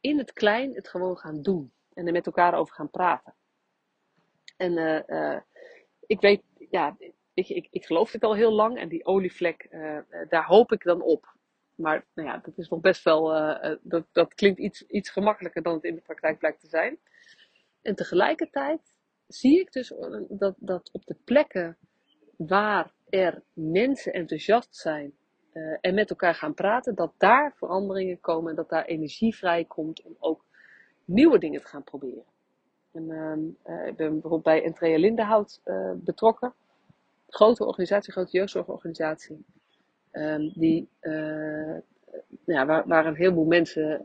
in 0.00 0.18
het 0.18 0.32
klein 0.32 0.74
het 0.74 0.88
gewoon 0.88 1.16
gaan 1.16 1.42
doen. 1.42 1.72
En 1.94 2.06
er 2.06 2.12
met 2.12 2.26
elkaar 2.26 2.54
over 2.54 2.74
gaan 2.74 2.90
praten. 2.90 3.34
En 4.56 4.78
uh, 4.78 5.00
uh, 5.06 5.40
ik 6.06 6.20
weet, 6.20 6.42
ja, 6.70 6.96
ik, 7.34 7.68
ik, 7.70 7.84
geloof 7.84 8.12
het 8.12 8.24
al 8.24 8.34
heel 8.34 8.52
lang. 8.52 8.78
En 8.78 8.88
die 8.88 9.04
olievlek, 9.04 9.66
uh, 9.70 9.98
daar 10.28 10.44
hoop 10.44 10.72
ik 10.72 10.82
dan 10.82 11.02
op. 11.02 11.32
Maar 11.74 12.04
nou 12.14 12.28
ja, 12.28 12.38
dat 12.38 12.58
is 12.58 12.68
nog 12.68 12.80
best 12.80 13.04
wel, 13.04 13.22
dat, 13.82 14.06
dat 14.12 14.34
klinkt 14.34 14.58
iets, 14.58 14.82
iets 14.82 15.10
gemakkelijker 15.10 15.62
dan 15.62 15.74
het 15.74 15.84
in 15.84 15.94
de 15.94 16.00
praktijk 16.00 16.38
blijkt 16.38 16.60
te 16.60 16.68
zijn. 16.68 16.98
En 17.82 17.94
tegelijkertijd 17.94 18.80
zie 19.26 19.60
ik 19.60 19.72
dus 19.72 19.92
dat, 20.28 20.54
dat 20.58 20.90
op 20.92 21.04
de 21.04 21.16
plekken 21.24 21.76
waar 22.36 22.92
er 23.08 23.42
mensen 23.52 24.12
enthousiast 24.12 24.76
zijn 24.76 25.14
en 25.80 25.94
met 25.94 26.10
elkaar 26.10 26.34
gaan 26.34 26.54
praten, 26.54 26.94
dat 26.94 27.12
daar 27.18 27.52
veranderingen 27.56 28.20
komen 28.20 28.50
en 28.50 28.56
dat 28.56 28.68
daar 28.68 28.84
energie 28.84 29.36
vrijkomt 29.36 30.02
om 30.02 30.16
ook 30.18 30.44
nieuwe 31.04 31.38
dingen 31.38 31.60
te 31.60 31.66
gaan 31.66 31.84
proberen. 31.84 32.33
En, 32.94 33.08
uh, 33.08 33.76
uh, 33.76 33.86
ik 33.86 33.96
ben 33.96 34.10
bijvoorbeeld 34.10 34.42
bij 34.42 34.64
Entrea 34.64 34.98
Lindenhout 34.98 35.60
betrokken. 35.94 36.54
Grote 37.28 37.64
organisatie, 37.64 38.12
grote 38.12 38.36
jeugdzorgorganisatie. 38.36 39.44
Ehm, 40.10 40.50
die, 40.54 40.88
ja, 42.44 42.66
waar, 42.66 42.86
waar, 42.86 43.06
een 43.06 43.14
heleboel 43.14 43.44
mensen 43.44 44.04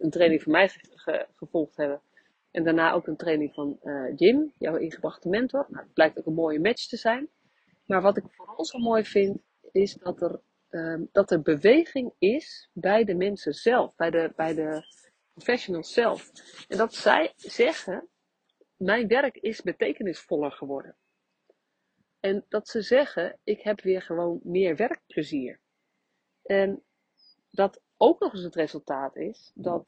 een 0.00 0.10
training 0.10 0.42
van 0.42 0.52
mij 0.52 0.68
ge 0.68 0.78
ge 0.94 1.26
gevolgd 1.34 1.76
hebben. 1.76 2.00
En 2.50 2.64
daarna 2.64 2.92
ook 2.92 3.06
een 3.06 3.16
training 3.16 3.54
van 3.54 3.78
Jim, 4.16 4.52
jouw 4.58 4.76
ingebrachte 4.76 5.28
mentor. 5.28 5.66
Nou, 5.68 5.84
het 5.84 5.94
blijkt 5.94 6.18
ook 6.18 6.26
een 6.26 6.34
mooie 6.34 6.60
match 6.60 6.86
te 6.86 6.96
zijn. 6.96 7.28
Maar 7.86 8.02
wat 8.02 8.16
ik 8.16 8.24
vooral 8.28 8.64
zo 8.64 8.78
mooi 8.78 9.04
vind, 9.04 9.38
is 9.72 9.94
dat 9.94 10.22
er 10.22 10.40
ehm, 10.68 11.04
dat 11.12 11.30
er 11.30 11.42
beweging 11.42 12.12
is 12.18 12.70
bij 12.72 13.04
de 13.04 13.14
mensen 13.14 13.52
zelf, 13.52 13.94
bij 13.96 14.10
de, 14.10 14.32
bij 14.36 14.54
de 14.54 14.82
professionals 15.32 15.92
zelf. 15.92 16.30
En 16.68 16.78
dat 16.78 16.94
zij 16.94 17.32
zeggen, 17.36 18.08
mijn 18.84 19.08
werk 19.08 19.36
is 19.36 19.62
betekenisvoller 19.62 20.52
geworden. 20.52 20.96
En 22.20 22.44
dat 22.48 22.68
ze 22.68 22.82
zeggen, 22.82 23.38
ik 23.44 23.60
heb 23.60 23.80
weer 23.80 24.02
gewoon 24.02 24.40
meer 24.42 24.76
werkplezier. 24.76 25.60
En 26.42 26.82
dat 27.50 27.80
ook 27.96 28.20
nog 28.20 28.32
eens 28.32 28.42
het 28.42 28.54
resultaat 28.54 29.16
is 29.16 29.50
dat 29.54 29.86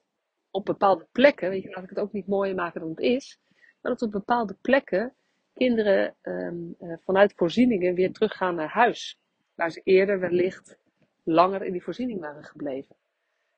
op 0.50 0.64
bepaalde 0.64 1.06
plekken, 1.12 1.50
weet 1.50 1.62
je, 1.62 1.70
laat 1.70 1.82
ik 1.82 1.88
het 1.88 1.98
ook 1.98 2.12
niet 2.12 2.26
mooier 2.26 2.54
maken 2.54 2.80
dan 2.80 2.90
het 2.90 3.00
is, 3.00 3.40
maar 3.80 3.92
dat 3.92 4.02
op 4.02 4.10
bepaalde 4.10 4.56
plekken 4.60 5.14
kinderen 5.52 6.16
ehm, 6.20 6.56
eh, 6.78 6.96
vanuit 7.04 7.32
voorzieningen 7.36 7.94
weer 7.94 8.12
teruggaan 8.12 8.54
naar 8.54 8.68
huis. 8.68 9.18
Waar 9.54 9.70
ze 9.70 9.80
eerder 9.84 10.20
wellicht 10.20 10.78
langer 11.22 11.62
in 11.62 11.72
die 11.72 11.82
voorziening 11.82 12.20
waren 12.20 12.44
gebleven. 12.44 12.96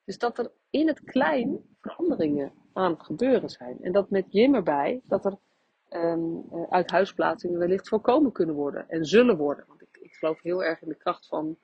Dus 0.09 0.19
dat 0.19 0.39
er 0.39 0.51
in 0.71 0.87
het 0.87 1.05
klein 1.05 1.59
veranderingen 1.81 2.53
aan 2.73 2.91
het 2.91 3.03
gebeuren 3.03 3.49
zijn. 3.49 3.79
En 3.83 3.93
dat 3.93 4.11
met 4.11 4.25
Jim 4.29 4.55
erbij, 4.55 5.01
dat 5.05 5.25
er 5.25 5.37
um, 5.91 6.45
uit 6.71 6.91
huisplaatsingen 6.91 7.59
wellicht 7.59 7.89
voorkomen 7.89 8.33
kunnen 8.33 8.55
worden 8.55 8.89
en 8.89 9.05
zullen 9.05 9.37
worden. 9.37 9.65
Want 9.69 9.83
ik, 9.83 9.99
ik 10.01 10.13
geloof 10.13 10.43
heel 10.43 10.65
erg 10.65 10.83
in 10.83 10.89
de 10.89 10.95
kracht 10.95 11.27
van, 11.27 11.57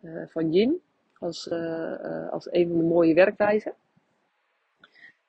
uh, 0.00 0.26
van 0.26 0.52
Jim 0.52 0.80
als, 1.18 1.46
uh, 1.46 2.28
als 2.30 2.52
een 2.52 2.68
van 2.68 2.78
de 2.78 2.84
mooie 2.84 3.14
werkwijzen. 3.14 3.74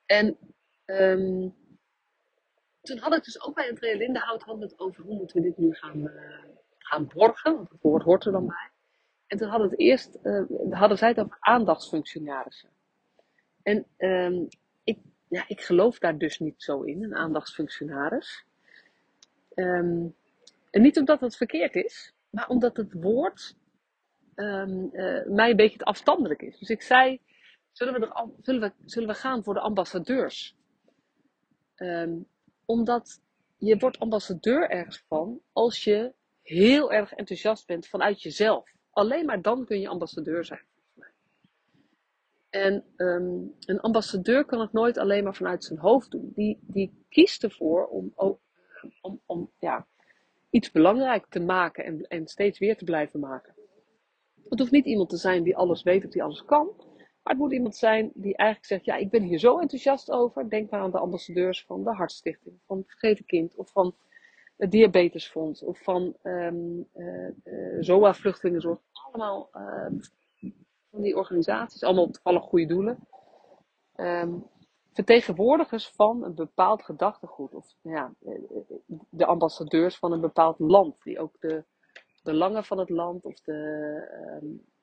En 0.05 0.37
um, 0.85 1.55
toen 2.81 2.97
had 2.97 3.15
ik 3.15 3.23
dus 3.23 3.45
ook 3.45 3.55
bij 3.55 3.69
Andrea 3.69 3.97
Lindenhout 3.97 4.43
hadden 4.43 4.63
het 4.69 4.79
over 4.79 5.03
hoe 5.03 5.15
moeten 5.15 5.35
we 5.35 5.47
dit 5.47 5.57
nu 5.57 5.73
gaan, 5.73 6.11
gaan 6.77 7.07
borgen. 7.13 7.55
Want 7.55 7.69
het 7.69 7.81
woord 7.81 8.03
hoort 8.03 8.25
er 8.25 8.31
dan 8.31 8.47
bij. 8.47 8.70
En 9.31 9.37
toen 9.37 9.47
hadden, 9.47 9.69
het 9.69 9.79
eerst, 9.79 10.17
hadden 10.69 10.97
zij 10.97 11.07
het 11.09 11.19
over 11.19 11.37
aandachtsfunctionarissen. 11.39 12.69
En 13.63 13.85
um, 13.97 14.47
ik, 14.83 14.99
ja, 15.27 15.43
ik 15.47 15.61
geloof 15.61 15.99
daar 15.99 16.17
dus 16.17 16.39
niet 16.39 16.63
zo 16.63 16.81
in, 16.81 17.03
een 17.03 17.15
aandachtsfunctionaris. 17.15 18.45
Um, 19.55 20.15
en 20.69 20.81
niet 20.81 20.97
omdat 20.97 21.21
het 21.21 21.35
verkeerd 21.35 21.75
is, 21.75 22.13
maar 22.29 22.47
omdat 22.47 22.77
het 22.77 22.93
woord 22.93 23.55
um, 24.35 24.89
uh, 24.93 25.25
mij 25.25 25.49
een 25.49 25.55
beetje 25.55 25.77
te 25.77 25.85
afstandelijk 25.85 26.41
is. 26.41 26.59
Dus 26.59 26.69
ik 26.69 26.81
zei, 26.81 27.21
zullen 27.71 27.99
we, 27.99 28.07
er, 28.07 28.29
zullen 28.41 28.61
we, 28.61 28.71
zullen 28.85 29.09
we 29.09 29.15
gaan 29.15 29.43
voor 29.43 29.53
de 29.53 29.59
ambassadeurs? 29.59 30.55
Omdat 32.65 33.21
je 33.57 33.77
wordt 33.77 33.99
ambassadeur 33.99 34.69
ergens 34.69 35.03
van 35.07 35.41
als 35.51 35.83
je 35.83 36.13
heel 36.41 36.91
erg 36.91 37.13
enthousiast 37.13 37.67
bent 37.67 37.87
vanuit 37.87 38.21
jezelf. 38.21 38.79
Alleen 38.91 39.25
maar 39.25 39.41
dan 39.41 39.65
kun 39.65 39.79
je 39.79 39.87
ambassadeur 39.87 40.45
zijn. 40.45 40.65
En 42.49 42.83
um, 42.97 43.55
een 43.59 43.79
ambassadeur 43.79 44.45
kan 44.45 44.59
het 44.59 44.71
nooit 44.71 44.97
alleen 44.97 45.23
maar 45.23 45.35
vanuit 45.35 45.63
zijn 45.63 45.79
hoofd 45.79 46.11
doen. 46.11 46.31
Die, 46.35 46.59
die 46.61 47.05
kiest 47.09 47.43
ervoor 47.43 47.85
om, 47.87 48.13
om, 49.01 49.21
om 49.25 49.51
ja, 49.59 49.87
iets 50.49 50.71
belangrijk 50.71 51.25
te 51.29 51.39
maken 51.39 51.85
en, 51.85 52.01
en 52.07 52.27
steeds 52.27 52.59
weer 52.59 52.77
te 52.77 52.83
blijven 52.83 53.19
maken. 53.19 53.55
Het 54.49 54.59
hoeft 54.59 54.71
niet 54.71 54.85
iemand 54.85 55.09
te 55.09 55.17
zijn 55.17 55.43
die 55.43 55.57
alles 55.57 55.83
weet 55.83 56.05
of 56.05 56.11
die 56.11 56.23
alles 56.23 56.45
kan. 56.45 56.73
Maar 56.97 57.33
het 57.33 57.37
moet 57.37 57.53
iemand 57.53 57.75
zijn 57.75 58.11
die 58.13 58.35
eigenlijk 58.35 58.69
zegt: 58.69 58.85
Ja, 58.85 58.95
ik 58.95 59.09
ben 59.09 59.23
hier 59.23 59.39
zo 59.39 59.59
enthousiast 59.59 60.11
over. 60.11 60.49
Denk 60.49 60.69
maar 60.69 60.81
aan 60.81 60.91
de 60.91 60.99
ambassadeurs 60.99 61.63
van 61.65 61.83
de 61.83 61.93
Hartstichting, 61.93 62.59
van 62.65 62.77
het 62.77 62.87
Vergeten 62.87 63.25
Kind 63.25 63.55
of 63.55 63.71
van 63.71 63.95
het 64.61 64.71
Diabetesfonds 64.71 65.63
of 65.63 65.83
van 65.83 66.15
um, 66.23 66.87
uh, 66.95 67.27
uh, 67.43 67.77
ZOA 67.79 68.13
Vluchtelingenzorg. 68.13 68.79
Allemaal 68.91 69.49
uh, 69.53 69.99
van 70.91 71.01
die 71.01 71.15
organisaties, 71.15 71.83
allemaal 71.83 72.09
toevallig 72.09 72.43
goede 72.43 72.65
doelen, 72.65 73.07
um, 73.95 74.45
vertegenwoordigers 74.93 75.89
van 75.89 76.23
een 76.23 76.35
bepaald 76.35 76.83
gedachtegoed. 76.83 77.53
Of 77.53 77.75
nou 77.81 77.95
ja, 77.95 78.13
de 79.09 79.25
ambassadeurs 79.25 79.97
van 79.97 80.11
een 80.11 80.21
bepaald 80.21 80.59
land, 80.59 81.03
die 81.03 81.19
ook 81.19 81.35
de 81.39 81.63
belangen 82.23 82.63
van 82.63 82.77
het 82.77 82.89
land 82.89 83.25
of 83.25 83.39
de, 83.39 84.75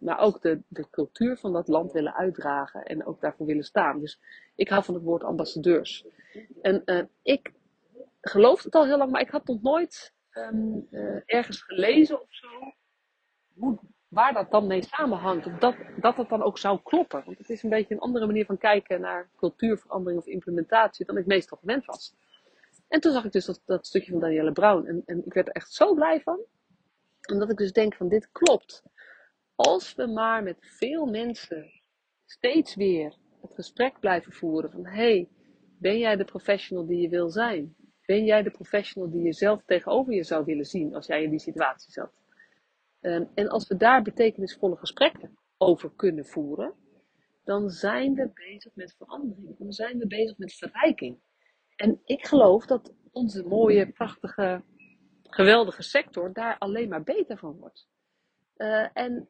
maar 0.00 0.18
ook 0.18 0.40
de, 0.40 0.62
de 0.68 0.90
cultuur 0.90 1.36
van 1.36 1.52
dat 1.52 1.68
land 1.68 1.92
willen 1.92 2.14
uitdragen 2.14 2.84
en 2.84 3.06
ook 3.06 3.20
daarvoor 3.20 3.46
willen 3.46 3.64
staan. 3.64 4.00
Dus 4.00 4.20
ik 4.54 4.68
hou 4.68 4.84
van 4.84 4.94
het 4.94 5.02
woord 5.02 5.24
ambassadeurs. 5.24 6.06
En 6.62 7.08
ik 7.22 7.52
geloof 8.30 8.62
het 8.62 8.74
al 8.74 8.86
heel 8.86 8.98
lang, 8.98 9.10
maar 9.10 9.20
ik 9.20 9.30
had 9.30 9.46
nog 9.46 9.62
nooit 9.62 10.14
um, 10.32 10.86
uh, 10.90 11.20
ergens 11.24 11.62
gelezen 11.62 12.20
of 12.20 12.34
zo 12.34 12.48
hoe 13.54 13.78
waar 14.12 14.32
dat 14.32 14.50
dan 14.50 14.66
mee 14.66 14.84
samenhangt. 14.84 15.46
Of 15.46 15.58
dat, 15.58 15.76
dat 15.96 16.28
dan 16.28 16.42
ook 16.42 16.58
zou 16.58 16.80
kloppen. 16.82 17.22
Want 17.24 17.38
het 17.38 17.50
is 17.50 17.62
een 17.62 17.70
beetje 17.70 17.94
een 17.94 18.00
andere 18.00 18.26
manier 18.26 18.44
van 18.44 18.58
kijken 18.58 19.00
naar 19.00 19.30
cultuurverandering 19.36 20.20
of 20.20 20.26
implementatie 20.26 21.06
dan 21.06 21.16
ik 21.16 21.26
meestal 21.26 21.58
gewend 21.58 21.84
was. 21.84 22.14
En 22.88 23.00
toen 23.00 23.12
zag 23.12 23.24
ik 23.24 23.32
dus 23.32 23.44
dat, 23.44 23.62
dat 23.64 23.86
stukje 23.86 24.10
van 24.10 24.20
Danielle 24.20 24.52
Brown. 24.52 24.86
En, 24.86 25.02
en 25.06 25.22
ik 25.24 25.32
werd 25.32 25.48
er 25.48 25.54
echt 25.54 25.72
zo 25.72 25.94
blij 25.94 26.20
van. 26.20 26.40
Omdat 27.32 27.50
ik 27.50 27.56
dus 27.56 27.72
denk 27.72 27.94
van 27.94 28.08
dit 28.08 28.28
klopt. 28.32 28.82
Als 29.54 29.94
we 29.94 30.06
maar 30.06 30.42
met 30.42 30.56
veel 30.60 31.06
mensen 31.06 31.70
steeds 32.24 32.74
weer 32.74 33.16
het 33.42 33.54
gesprek 33.54 34.00
blijven 34.00 34.32
voeren 34.32 34.70
van 34.70 34.86
hey, 34.86 35.28
ben 35.78 35.98
jij 35.98 36.16
de 36.16 36.24
professional 36.24 36.86
die 36.86 37.00
je 37.00 37.08
wil 37.08 37.30
zijn? 37.30 37.76
Ben 38.06 38.24
jij 38.24 38.42
de 38.42 38.50
professional 38.50 39.10
die 39.10 39.22
je 39.22 39.32
zelf 39.32 39.62
tegenover 39.64 40.12
je 40.12 40.24
zou 40.24 40.44
willen 40.44 40.64
zien 40.64 40.94
als 40.94 41.06
jij 41.06 41.22
in 41.22 41.30
die 41.30 41.38
situatie 41.38 41.92
zat? 41.92 42.12
Um, 43.00 43.28
en 43.34 43.48
als 43.48 43.68
we 43.68 43.76
daar 43.76 44.02
betekenisvolle 44.02 44.76
gesprekken 44.76 45.38
over 45.56 45.92
kunnen 45.96 46.26
voeren, 46.26 46.74
dan 47.44 47.70
zijn 47.70 48.14
we 48.14 48.30
bezig 48.34 48.74
met 48.74 48.94
verandering. 48.96 49.58
Dan 49.58 49.72
zijn 49.72 49.98
we 49.98 50.06
bezig 50.06 50.38
met 50.38 50.54
verrijking. 50.54 51.18
En 51.76 52.00
ik 52.04 52.26
geloof 52.26 52.66
dat 52.66 52.94
onze 53.10 53.42
mooie, 53.42 53.92
prachtige, 53.92 54.62
geweldige 55.22 55.82
sector 55.82 56.32
daar 56.32 56.58
alleen 56.58 56.88
maar 56.88 57.02
beter 57.02 57.38
van 57.38 57.56
wordt. 57.58 57.88
Uh, 58.56 58.88
en 58.92 59.28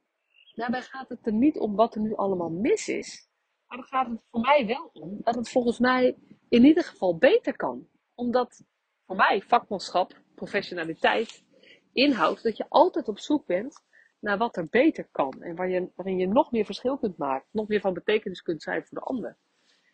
daarbij 0.55 0.83
gaat 0.83 1.09
het 1.09 1.27
er 1.27 1.33
niet 1.33 1.59
om 1.59 1.75
wat 1.75 1.95
er 1.95 2.01
nu 2.01 2.15
allemaal 2.15 2.51
mis 2.51 2.89
is. 2.89 3.29
Maar 3.67 3.79
dan 3.79 3.87
gaat 3.87 4.07
het 4.07 4.21
voor 4.31 4.41
mij 4.41 4.67
wel 4.67 4.91
om 4.93 5.19
dat 5.23 5.35
het 5.35 5.51
volgens 5.51 5.79
mij 5.79 6.17
in 6.49 6.65
ieder 6.65 6.85
geval 6.85 7.19
beter 7.19 7.57
kan. 7.57 7.89
Omdat 8.23 8.65
voor 9.07 9.17
mij 9.17 9.43
vakmanschap, 9.43 10.21
professionaliteit, 10.35 11.45
inhoudt 11.93 12.43
dat 12.43 12.57
je 12.57 12.67
altijd 12.69 13.09
op 13.09 13.19
zoek 13.19 13.47
bent 13.47 13.85
naar 14.21 14.39
wat 14.39 14.57
er 14.57 14.67
beter 14.67 15.09
kan. 15.11 15.43
En 15.43 15.57
waar 15.57 15.69
je, 15.69 15.91
waarin 15.95 16.19
je 16.19 16.27
nog 16.27 16.53
meer 16.53 16.65
verschil 16.65 16.99
kunt 16.99 17.17
maken. 17.17 17.49
Nog 17.51 17.69
meer 17.69 17.81
van 17.81 17.95
betekenis 17.95 18.43
kunt 18.43 18.63
zijn 18.63 18.87
voor 18.87 18.99
de 18.99 19.05
ander. 19.05 19.37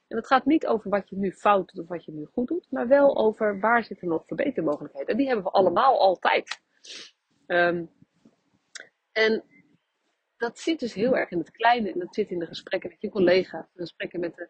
En 0.09 0.17
het 0.17 0.27
gaat 0.27 0.45
niet 0.45 0.67
over 0.67 0.91
wat 0.91 1.09
je 1.09 1.17
nu 1.17 1.33
fout 1.33 1.73
doet 1.73 1.83
of 1.83 1.89
wat 1.89 2.05
je 2.05 2.13
nu 2.13 2.25
goed 2.33 2.49
doet. 2.49 2.67
Maar 2.71 2.89
wel 2.89 3.17
over 3.17 3.61
waar 3.61 3.85
zitten 3.85 4.09
nog 4.09 4.27
verbetermogelijkheden. 4.27 5.09
En 5.09 5.17
die 5.17 5.27
hebben 5.27 5.45
we 5.45 5.51
allemaal 5.51 6.01
altijd. 6.01 6.61
Um, 7.47 7.91
en 9.13 9.45
dat 10.37 10.59
zit 10.59 10.81
dus 10.81 10.95
heel 10.95 11.17
erg 11.17 11.31
in 11.31 11.39
het 11.39 11.51
kleine. 11.51 11.93
En 11.93 11.99
dat 11.99 12.15
zit 12.15 12.31
in 12.31 12.39
de 12.39 12.47
gesprekken 12.47 12.91
met 12.91 13.01
je 13.01 13.11
collega's. 13.11 13.73
De 13.73 13.81
gesprekken 13.81 14.21
met 14.21 14.35
de, 14.35 14.49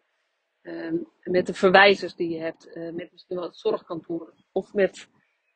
met 1.23 1.45
de 1.45 1.53
verwijzers 1.53 2.15
die 2.15 2.29
je 2.29 2.39
hebt. 2.39 2.67
Uh, 2.67 2.93
met 2.93 3.11
misschien 3.11 3.35
wel 3.35 3.45
het 3.45 3.57
zorgkantoor. 3.57 4.33
Of 4.51 4.73
met 4.73 5.09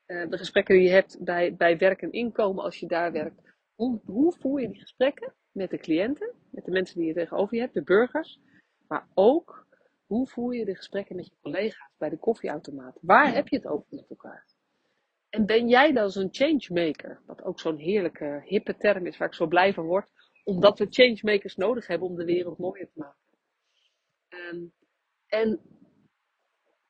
uh, 0.08 0.30
de 0.30 0.38
gesprekken 0.38 0.76
die 0.76 0.84
je 0.84 0.92
hebt 0.94 1.24
bij, 1.24 1.56
bij 1.56 1.78
werk 1.78 2.02
en 2.02 2.12
inkomen 2.12 2.64
als 2.64 2.78
je 2.78 2.88
daar 2.88 3.12
werkt. 3.12 3.42
Hoe, 3.76 4.02
hoe 4.06 4.34
voer 4.40 4.62
je 4.62 4.68
die 4.68 4.80
gesprekken 4.80 5.34
met 5.52 5.70
de 5.70 5.78
cliënten, 5.78 6.34
met 6.52 6.66
de 6.66 6.72
mensen 6.72 6.98
die 7.00 7.08
je 7.08 7.14
tegenover 7.14 7.56
je 7.56 7.62
hebt, 7.62 7.74
de 7.74 7.84
burgers, 7.84 8.40
maar 8.88 9.08
ook 9.14 9.68
hoe 10.06 10.28
voer 10.28 10.56
je 10.56 10.66
de 10.66 10.76
gesprekken 10.76 11.16
met 11.16 11.26
je 11.26 11.36
collega's 11.42 11.92
bij 11.98 12.10
de 12.10 12.18
koffieautomaat? 12.18 12.98
Waar 13.02 13.34
heb 13.34 13.48
je 13.48 13.56
het 13.56 13.66
over 13.66 13.86
met 13.90 14.10
elkaar? 14.10 14.46
En 15.30 15.46
ben 15.46 15.68
jij 15.68 15.92
dan 15.92 16.10
zo'n 16.10 16.28
changemaker? 16.32 17.22
Wat 17.26 17.44
ook 17.44 17.60
zo'n 17.60 17.78
heerlijke, 17.78 18.42
hippe 18.46 18.78
term 18.78 19.06
is 19.06 19.18
waar 19.18 19.28
ik 19.28 19.34
zo 19.34 19.48
blij 19.48 19.74
van 19.74 19.86
word. 19.86 20.08
Omdat 20.44 20.80
we 20.80 20.88
changemakers 20.90 21.56
nodig 21.56 21.88
hebben 21.88 22.08
om 22.08 22.16
de 22.16 22.26
wereld 22.26 22.58
mooier 22.58 22.90
te 22.94 23.00
maken. 23.00 23.18
Um, 24.30 24.74
en 25.34 25.60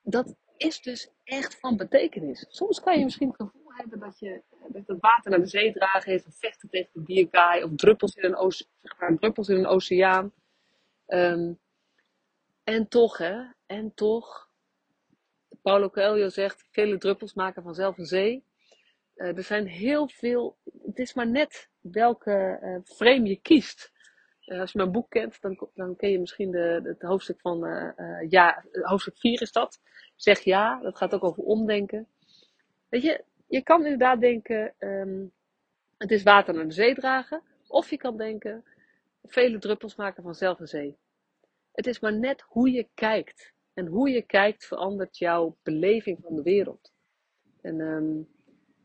dat 0.01 0.35
is 0.57 0.81
dus 0.81 1.09
echt 1.23 1.59
van 1.59 1.77
betekenis. 1.77 2.45
Soms 2.49 2.79
kan 2.79 2.97
je 2.97 3.03
misschien 3.03 3.27
het 3.27 3.35
gevoel 3.35 3.73
hebben 3.73 3.99
dat 3.99 4.19
je 4.19 4.43
met 4.67 4.87
het 4.87 4.99
water 4.99 5.31
naar 5.31 5.39
de 5.39 5.45
zee 5.45 5.73
dragen 5.73 6.11
heeft, 6.11 6.27
of 6.27 6.35
vechten 6.37 6.69
tegen 6.69 6.89
de 6.93 7.01
bierkaai, 7.01 7.63
of 7.63 7.71
druppels 7.75 8.15
in 8.15 8.33
een, 8.33 8.51
zeg 8.51 8.99
maar, 8.99 9.17
druppels 9.17 9.49
in 9.49 9.57
een 9.57 9.65
oceaan. 9.65 10.33
Um, 11.07 11.59
en 12.63 12.87
toch, 12.87 13.17
hè, 13.17 13.43
en 13.65 13.93
toch, 13.93 14.51
Paulo 15.61 15.89
Coelho 15.89 16.29
zegt, 16.29 16.67
vele 16.71 16.97
druppels 16.97 17.33
maken 17.33 17.63
vanzelf 17.63 17.97
een 17.97 18.05
zee. 18.05 18.43
Uh, 19.15 19.37
er 19.37 19.43
zijn 19.43 19.67
heel 19.67 20.07
veel, 20.07 20.57
het 20.85 20.99
is 20.99 21.13
maar 21.13 21.27
net 21.27 21.69
welke 21.79 22.59
uh, 22.61 22.95
frame 22.95 23.27
je 23.27 23.41
kiest. 23.41 23.92
Uh, 24.45 24.59
als 24.59 24.71
je 24.71 24.77
mijn 24.77 24.91
boek 24.91 25.09
kent, 25.09 25.41
dan, 25.73 25.95
ken 25.95 26.09
je 26.09 26.19
misschien 26.19 26.51
de, 26.51 26.81
het 26.83 27.01
hoofdstuk 27.01 27.39
van, 27.39 27.59
ja, 28.29 28.63
hoofdstuk 28.81 29.17
4 29.17 29.41
is 29.41 29.51
dat 29.51 29.81
zeg 30.15 30.39
ja. 30.39 30.79
Dat 30.81 30.97
gaat 30.97 31.13
ook 31.13 31.23
over 31.23 31.43
omdenken. 31.43 32.07
Weet 32.89 33.01
je, 33.01 33.23
je 33.47 33.61
kan 33.61 33.83
inderdaad 33.83 34.19
denken, 34.19 34.73
um, 34.79 35.31
het 35.97 36.11
is 36.11 36.23
water 36.23 36.53
naar 36.53 36.67
de 36.67 36.73
zee 36.73 36.95
dragen. 36.95 37.41
Of 37.67 37.89
je 37.89 37.97
kan 37.97 38.17
denken, 38.17 38.65
vele 39.23 39.59
druppels 39.59 39.95
maken 39.95 40.23
vanzelf 40.23 40.59
een 40.59 40.67
zee. 40.67 40.97
Het 41.71 41.87
is 41.87 41.99
maar 41.99 42.13
net 42.13 42.41
hoe 42.41 42.71
je 42.71 42.87
kijkt. 42.93 43.53
En 43.73 43.85
hoe 43.85 44.09
je 44.09 44.21
kijkt 44.21 44.65
verandert 44.65 45.17
jouw 45.17 45.57
beleving 45.63 46.19
van 46.21 46.35
de 46.35 46.41
wereld. 46.41 46.93
En 47.61 47.81
ehm, 47.81 48.21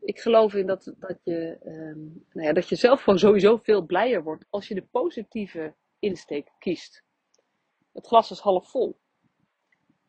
ik 0.01 0.21
geloof 0.21 0.55
in 0.55 0.67
dat, 0.67 0.95
dat, 0.99 1.19
je, 1.23 1.59
ehm, 1.65 1.99
nou 2.33 2.47
ja, 2.47 2.53
dat 2.53 2.69
je 2.69 2.77
zelf 2.77 3.03
gewoon 3.03 3.19
sowieso 3.19 3.57
veel 3.57 3.83
blijer 3.83 4.23
wordt 4.23 4.45
als 4.51 4.69
je 4.69 4.75
de 4.75 4.87
positieve 4.91 5.75
insteek 5.99 6.53
kiest. 6.59 7.05
Het 7.93 8.07
glas 8.07 8.31
is 8.31 8.39
half 8.39 8.71
vol. 8.71 8.99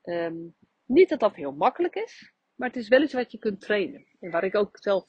Ehm, 0.01 0.37
niet 0.85 1.09
dat 1.09 1.19
dat 1.19 1.35
heel 1.35 1.51
makkelijk 1.51 1.95
is, 1.95 2.33
maar 2.55 2.67
het 2.67 2.77
is 2.77 2.87
wel 2.87 3.01
iets 3.01 3.13
wat 3.13 3.31
je 3.31 3.37
kunt 3.37 3.61
trainen. 3.61 4.05
En 4.19 4.31
waar 4.31 4.43
ik 4.43 4.55
ook 4.55 4.77
zelf, 4.77 5.07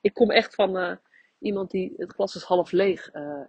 ik 0.00 0.14
kom 0.14 0.30
echt 0.30 0.54
van 0.54 0.76
uh, 0.76 0.96
iemand 1.38 1.70
die 1.70 1.94
het 1.96 2.12
glas 2.12 2.34
is 2.34 2.42
half 2.42 2.70
leeg. 2.70 3.14
Uh, 3.14 3.40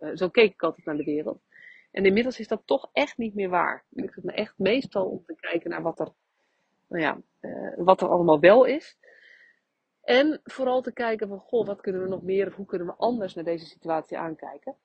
uh, 0.00 0.10
zo 0.14 0.28
keek 0.28 0.52
ik 0.52 0.62
altijd 0.62 0.86
naar 0.86 0.96
de 0.96 1.04
wereld. 1.04 1.42
En 1.90 2.04
inmiddels 2.04 2.38
is 2.38 2.48
dat 2.48 2.62
toch 2.64 2.88
echt 2.92 3.16
niet 3.16 3.34
meer 3.34 3.48
waar. 3.48 3.84
Ik 3.92 4.14
het 4.14 4.24
me 4.24 4.32
echt 4.32 4.54
meestal 4.58 5.06
om 5.06 5.24
te 5.24 5.34
kijken 5.34 5.70
naar 5.70 5.82
wat 5.82 6.00
er, 6.00 6.12
nou 6.88 7.02
ja, 7.02 7.20
wat 7.76 8.00
er 8.00 8.08
allemaal 8.08 8.40
wel 8.40 8.64
is. 8.64 8.98
En 10.02 10.40
vooral 10.44 10.82
te 10.82 10.92
kijken 10.92 11.28
van, 11.28 11.38
goh, 11.38 11.66
wat 11.66 11.80
kunnen 11.80 12.02
we 12.02 12.08
nog 12.08 12.22
meer 12.22 12.46
of 12.46 12.54
hoe 12.54 12.66
kunnen 12.66 12.86
we 12.86 12.94
anders 12.94 13.34
naar 13.34 13.44
deze 13.44 13.66
situatie 13.66 14.18
aankijken. 14.18 14.76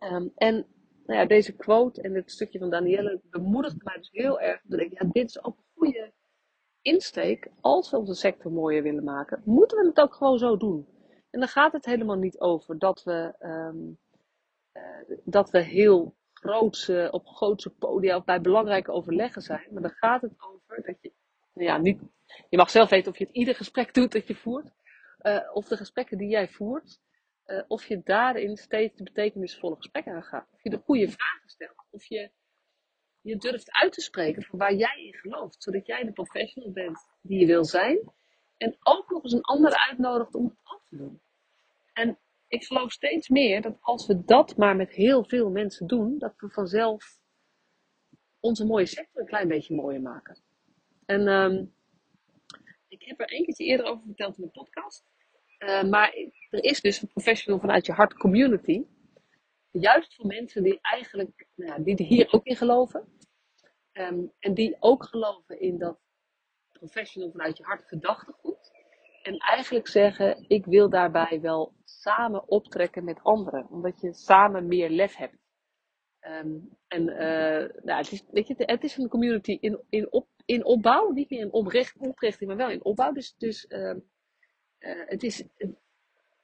Um, 0.00 0.32
en 0.34 0.66
nou 1.06 1.20
ja, 1.20 1.26
deze 1.26 1.52
quote 1.52 2.02
en 2.02 2.12
dit 2.12 2.30
stukje 2.30 2.58
van 2.58 2.70
Danielle 2.70 3.20
bemoedigt 3.30 3.84
mij 3.84 3.96
dus 3.96 4.10
heel 4.12 4.40
erg. 4.40 4.60
Dat 4.64 4.80
ik, 4.80 4.92
ja, 4.92 5.08
dit 5.12 5.28
is 5.28 5.44
ook 5.44 5.56
een 5.56 5.64
goede 5.74 6.12
insteek. 6.80 7.50
Als 7.60 7.90
we 7.90 7.96
onze 7.96 8.14
sector 8.14 8.52
mooier 8.52 8.82
willen 8.82 9.04
maken, 9.04 9.42
moeten 9.44 9.78
we 9.78 9.86
het 9.86 10.00
ook 10.00 10.14
gewoon 10.14 10.38
zo 10.38 10.56
doen. 10.56 10.88
En 11.30 11.40
dan 11.40 11.48
gaat 11.48 11.72
het 11.72 11.84
helemaal 11.84 12.16
niet 12.16 12.40
over 12.40 12.78
dat 12.78 13.02
we 13.02 13.34
um, 13.40 13.98
uh, 14.72 15.16
dat 15.24 15.50
we 15.50 15.58
heel 15.58 16.14
grootse, 16.32 17.08
op 17.10 17.26
grootse 17.26 17.70
podia 17.70 18.16
of 18.16 18.24
bij 18.24 18.40
belangrijke 18.40 18.92
overleggen 18.92 19.42
zijn. 19.42 19.68
Maar 19.70 19.82
dan 19.82 19.90
gaat 19.90 20.22
het 20.22 20.34
over 20.38 20.82
dat 20.82 20.96
je, 21.00 21.12
nou 21.52 21.66
ja, 21.66 21.78
niet, 21.78 22.00
je 22.48 22.56
mag 22.56 22.70
zelf 22.70 22.90
weten 22.90 23.12
of 23.12 23.18
je 23.18 23.24
het 23.24 23.34
ieder 23.34 23.54
gesprek 23.54 23.94
doet 23.94 24.12
dat 24.12 24.26
je 24.26 24.34
voert. 24.34 24.70
Uh, 25.22 25.50
of 25.52 25.68
de 25.68 25.76
gesprekken 25.76 26.18
die 26.18 26.28
jij 26.28 26.48
voert, 26.48 27.00
uh, 27.46 27.62
of 27.68 27.86
je 27.86 28.00
daarin 28.04 28.56
steeds 28.56 28.96
de 28.96 29.04
betekenisvolle 29.04 29.76
gesprekken 29.76 30.14
aangaat. 30.14 30.48
Of 30.52 30.62
je 30.62 30.70
de 30.70 30.80
goede 30.84 31.08
vragen 31.10 31.48
stelt. 31.48 31.86
Of 31.90 32.04
je 32.04 32.30
je 33.20 33.36
durft 33.36 33.72
uit 33.72 33.92
te 33.92 34.00
spreken 34.00 34.42
van 34.42 34.58
waar 34.58 34.74
jij 34.74 35.04
in 35.04 35.14
gelooft. 35.14 35.62
Zodat 35.62 35.86
jij 35.86 36.04
de 36.04 36.12
professional 36.12 36.72
bent 36.72 36.98
die 37.22 37.38
je 37.38 37.46
wil 37.46 37.64
zijn. 37.64 38.12
En 38.56 38.76
ook 38.80 39.10
nog 39.10 39.22
eens 39.22 39.32
een 39.32 39.40
ander 39.40 39.76
uitnodigt 39.88 40.34
om 40.34 40.44
het 40.44 40.58
af 40.62 40.84
te 40.88 40.96
doen. 40.96 41.20
En 41.92 42.18
ik 42.48 42.64
geloof 42.64 42.92
steeds 42.92 43.28
meer 43.28 43.62
dat 43.62 43.76
als 43.80 44.06
we 44.06 44.24
dat 44.24 44.56
maar 44.56 44.76
met 44.76 44.92
heel 44.92 45.24
veel 45.24 45.50
mensen 45.50 45.86
doen, 45.86 46.18
dat 46.18 46.34
we 46.36 46.48
vanzelf 46.48 47.18
onze 48.40 48.66
mooie 48.66 48.86
sector 48.86 49.20
een 49.20 49.28
klein 49.28 49.48
beetje 49.48 49.74
mooier 49.74 50.02
maken. 50.02 50.38
En 51.06 51.28
um, 51.28 51.74
ik 52.88 53.02
heb 53.02 53.20
er 53.20 53.32
een 53.32 53.44
keertje 53.44 53.64
eerder 53.64 53.86
over 53.86 54.04
verteld 54.06 54.38
in 54.38 54.44
de 54.44 54.50
podcast. 54.50 55.04
Uh, 55.58 55.82
maar 55.82 56.14
er 56.50 56.64
is 56.64 56.80
dus 56.80 57.02
een 57.02 57.08
professional 57.08 57.60
vanuit 57.60 57.86
je 57.86 57.92
hart 57.92 58.14
community. 58.14 58.84
Juist 59.70 60.14
voor 60.14 60.26
mensen 60.26 60.62
die 60.62 60.78
eigenlijk, 60.80 61.46
nou, 61.54 61.82
die 61.82 62.06
hier 62.06 62.32
ook 62.32 62.44
in 62.44 62.56
geloven. 62.56 63.08
Um, 63.92 64.32
en 64.38 64.54
die 64.54 64.76
ook 64.80 65.04
geloven 65.04 65.60
in 65.60 65.78
dat 65.78 65.98
professional 66.72 67.30
vanuit 67.30 67.56
je 67.56 67.64
hart 67.64 67.84
gedachtegoed. 67.84 68.70
En 69.22 69.36
eigenlijk 69.36 69.88
zeggen, 69.88 70.44
ik 70.48 70.64
wil 70.64 70.90
daarbij 70.90 71.40
wel 71.40 71.74
samen 71.84 72.48
optrekken 72.48 73.04
met 73.04 73.22
anderen. 73.22 73.68
Omdat 73.70 74.00
je 74.00 74.12
samen 74.12 74.66
meer 74.66 74.90
lef 74.90 75.16
hebt. 75.16 75.36
Um, 76.20 76.76
en 76.88 77.02
uh, 77.08 77.84
nou, 77.84 77.98
het, 77.98 78.12
is, 78.12 78.24
weet 78.30 78.46
je, 78.46 78.54
het 78.56 78.84
is 78.84 78.96
een 78.96 79.08
community 79.08 79.56
in, 79.60 79.80
in, 79.88 80.12
op, 80.12 80.28
in 80.46 80.64
opbouw. 80.64 81.10
Niet 81.10 81.30
meer 81.30 81.40
in 81.40 81.52
opricht, 81.52 81.96
oprichting, 81.98 82.48
maar 82.48 82.58
wel 82.58 82.70
in 82.70 82.84
opbouw. 82.84 83.12
Dus, 83.12 83.34
dus 83.38 83.66
uh, 83.68 83.94
uh, 84.78 85.06
het 85.06 85.22
is... 85.22 85.44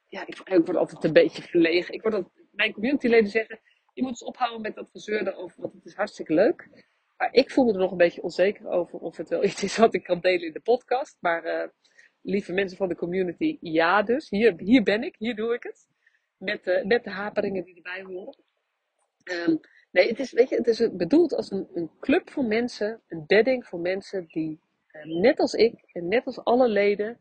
ja, 0.09 0.27
ik, 0.27 0.37
word 0.45 0.77
altijd 0.77 1.05
een 1.05 1.13
beetje 1.13 1.43
verlegen. 1.43 1.95
Ik 1.95 2.03
word 2.03 2.15
dat, 2.15 2.31
mijn 2.51 2.73
communityleden 2.73 3.31
zeggen... 3.31 3.61
Je 3.95 4.03
moet 4.03 4.11
eens 4.11 4.25
ophouden 4.25 4.61
met 4.61 4.75
dat 4.75 4.91
gezeur 4.93 5.37
over, 5.37 5.61
want 5.61 5.73
het 5.75 5.85
is 5.85 5.95
hartstikke 5.95 6.35
leuk. 6.35 6.69
Maar 7.17 7.33
ik 7.33 7.51
voel 7.51 7.65
me 7.65 7.73
er 7.73 7.79
nog 7.79 7.91
een 7.91 7.97
beetje 7.97 8.23
onzeker 8.23 8.69
over 8.69 8.99
of 8.99 9.17
het 9.17 9.29
wel 9.29 9.45
iets 9.49 9.63
is 9.63 9.77
wat 9.77 9.95
ik 9.95 10.03
kan 10.03 10.21
delen 10.21 10.47
in 10.47 10.53
de 10.53 10.61
podcast. 10.61 11.17
Maar 11.21 11.73
lieve 12.23 12.53
mensen 12.53 12.77
van 12.77 12.89
de 12.89 12.97
community, 12.97 13.59
ja 13.61 14.03
dus. 14.03 14.31
Hier, 14.31 14.55
hier 14.57 14.83
ben 14.83 15.03
ik, 15.03 15.15
hier 15.19 15.37
doe 15.37 15.55
ik 15.55 15.63
het. 15.63 15.89
Met, 16.37 16.85
met 16.85 17.05
de 17.05 17.11
haperingen 17.11 17.65
die 17.65 17.77
erbij 17.77 18.03
horen. 18.03 18.45
Um, 19.25 19.61
nee, 19.91 20.09
het 20.09 20.19
is, 20.19 20.33
weet 20.33 20.49
je, 20.49 20.57
het 20.57 20.67
is 20.67 20.89
bedoeld 20.93 21.35
als 21.35 21.51
een, 21.51 21.69
een 21.75 21.91
club 22.01 22.31
van 22.31 22.49
mensen, 22.49 23.01
een 23.09 23.25
bedding 23.27 23.67
van 23.67 23.81
mensen 23.81 24.27
die, 24.27 24.61
uh, 24.93 25.21
net 25.21 25.39
als 25.39 25.55
ik 25.55 25.75
en 25.93 26.09
net 26.09 26.27
als 26.27 26.45
alle 26.45 26.69
leden, 26.69 27.19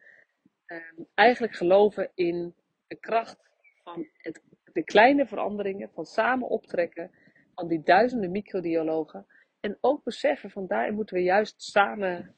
um, 0.68 1.08
eigenlijk 1.14 1.56
geloven 1.56 2.12
in 2.16 2.56
de 2.88 2.96
kracht 2.96 3.38
van 3.84 4.08
het, 4.18 4.42
de 4.74 4.84
kleine 4.84 5.26
veranderingen, 5.26 5.90
van 5.94 6.06
samen 6.06 6.48
optrekken, 6.48 7.12
van 7.56 7.68
die 7.68 7.82
duizenden 7.84 8.32
microdialogen. 8.32 9.26
En 9.60 9.78
ook 9.82 10.04
beseffen 10.04 10.50
van 10.50 10.68
daarin 10.68 10.94
moeten 10.94 11.16
we 11.16 11.24
juist 11.24 11.62
samen 11.64 12.36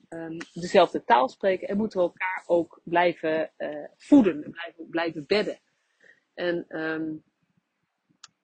dezelfde 0.54 1.04
taal 1.04 1.30
spreken 1.30 1.67
en 1.67 1.78
moeten 1.78 1.99
we 1.99 2.06
elkaar 2.06 2.43
ook 2.45 2.82
blijven 2.84 3.52
uh, 3.58 3.86
voeden 3.97 4.43
en 4.43 4.52
blijven, 4.52 4.89
blijven 4.89 5.23
bedden. 5.28 5.60
En 6.34 6.65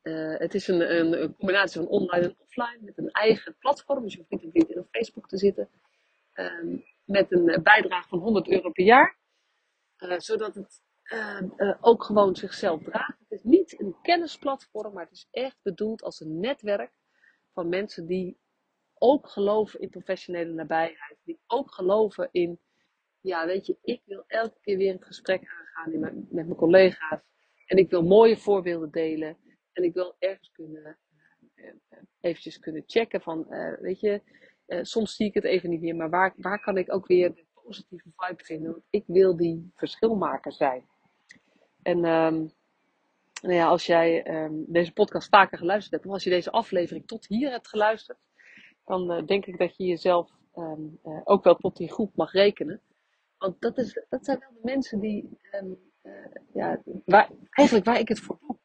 uh, 0.04 0.38
het 0.38 0.54
is 0.54 0.68
een, 0.68 0.96
een, 0.96 1.36
combinatie 1.36 1.82
van 1.82 1.90
online 1.90 2.26
en 2.26 2.36
offline 2.38 2.78
met 2.82 2.98
een 2.98 3.12
eigen 3.12 3.56
platform. 3.60 4.04
Dus 4.04 4.14
je 4.14 4.18
hoeft 4.18 4.32
niet 4.32 4.44
op 4.44 4.54
LinkedIn 4.54 4.82
of 4.82 4.88
Facebook 4.92 5.28
te 5.28 5.38
zitten. 5.38 5.70
Um, 6.34 6.84
met 7.04 7.32
een 7.32 7.64
bijdrage 7.64 8.08
van 8.08 8.20
100 8.20 8.48
euro 8.50 8.72
per 8.72 8.86
jaar. 8.86 9.18
Uh, 9.98 10.20
zodat 10.20 10.56
het 10.56 10.82
ook 11.82 12.04
gewoon 12.04 12.36
zichzelf 12.36 12.84
draagt. 12.84 13.20
Het 13.20 13.32
is 13.32 13.44
niet 13.44 13.80
een 13.80 13.96
kennisplatform, 14.02 14.94
maar 14.94 15.04
het 15.04 15.14
is 15.14 15.28
echt 15.32 15.58
bedoeld 15.62 16.04
als 16.04 16.20
een 16.20 16.40
netwerk 16.40 16.92
van 17.54 17.70
mensen 17.70 18.06
die 18.06 18.40
ook 18.94 19.30
geloven 19.30 19.80
in 19.80 19.90
professionele 19.90 20.54
nabijheid. 20.54 21.18
Die 21.24 21.40
ook 21.48 21.74
geloven 21.74 22.30
in, 22.32 22.60
ja, 23.20 23.46
weet 23.46 23.66
je, 23.66 23.78
ik 23.82 24.02
wil 24.06 24.24
elke 24.28 24.60
keer 24.62 24.78
weer 24.78 24.94
het 24.94 25.06
gesprek 25.06 25.48
aangaan 25.48 26.00
met 26.00 26.32
mijn 26.32 26.56
collega's. 26.56 27.22
En 27.66 27.78
ik 27.78 27.90
wil 27.90 28.04
mooie 28.04 28.38
voorbeelden 28.38 28.92
delen. 28.92 29.38
En 29.80 29.86
ik 29.86 29.94
wil 29.94 30.16
ergens 30.20 30.52
kunnen, 30.52 30.98
uh, 31.56 31.72
eventjes 32.20 32.60
kunnen 32.60 32.84
checken 32.86 33.22
van, 33.22 33.46
uh, 33.50 33.78
weet 33.80 34.00
je, 34.00 34.22
soms 34.82 35.16
zie 35.16 35.28
ik 35.28 35.34
het 35.34 35.44
even 35.44 35.70
niet 35.70 35.82
meer, 35.82 35.96
maar 35.96 36.10
waar, 36.10 36.34
waar 36.38 36.62
kan 36.62 36.78
ik 36.78 36.94
ook 36.94 37.08
weer 37.08 37.36
de 37.36 37.46
positieve 37.54 38.10
vibe 38.16 38.44
vinden? 38.44 38.72
Want 38.72 38.84
ik 38.90 39.04
wil 39.08 39.38
die 39.38 39.72
verschilmaker 39.76 40.54
zijn. 40.54 40.86
En 41.82 41.98
um, 41.98 42.52
nou 43.42 43.54
ja, 43.54 43.68
als 43.68 43.86
jij 43.86 44.28
um, 44.44 44.66
deze 44.68 44.94
podcast 44.94 45.30
vaker 45.30 45.58
geluisterd 45.58 45.94
hebt, 45.94 46.06
of 46.06 46.12
als 46.12 46.24
je 46.24 46.30
deze 46.30 46.52
aflevering 46.52 47.08
tot 47.08 47.28
hier 47.28 47.52
hebt 47.52 47.68
geluisterd, 47.68 48.20
dan 48.86 49.26
denk 49.26 49.46
ik 49.46 49.58
dat 49.58 49.78
je 49.78 49.86
jezelf 49.86 50.32
uh, 50.56 51.22
ook 51.24 51.44
wel 51.44 51.56
tot 51.56 51.78
die 51.78 51.92
groep 51.92 52.16
mag 52.16 52.32
rekenen. 52.32 52.82
Want 53.38 53.62
dat, 53.62 53.78
is, 53.78 54.06
dat 54.10 54.26
zijn 54.26 54.40
wel 54.40 54.50
de 54.54 54.60
mensen 54.62 55.00
die, 55.00 55.40
ja, 56.54 56.82
waar, 57.06 57.30
eigenlijk 57.50 57.88
waar 57.88 58.00
ik 58.00 58.08
het 58.08 58.20
voor 58.20 58.38
doe. 58.40 58.58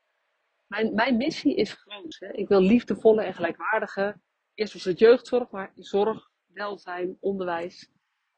Mijn, 0.74 0.94
mijn 0.94 1.16
missie 1.16 1.54
is 1.54 1.72
groot. 1.72 2.16
Hè? 2.18 2.32
Ik 2.32 2.48
wil 2.48 2.60
liefdevolle 2.60 3.22
en 3.22 3.34
gelijkwaardige, 3.34 4.16
eerst 4.54 4.72
was 4.72 4.84
het 4.84 4.98
jeugdzorg, 4.98 5.50
maar 5.50 5.72
zorg, 5.74 6.30
welzijn, 6.46 7.16
onderwijs. 7.20 7.90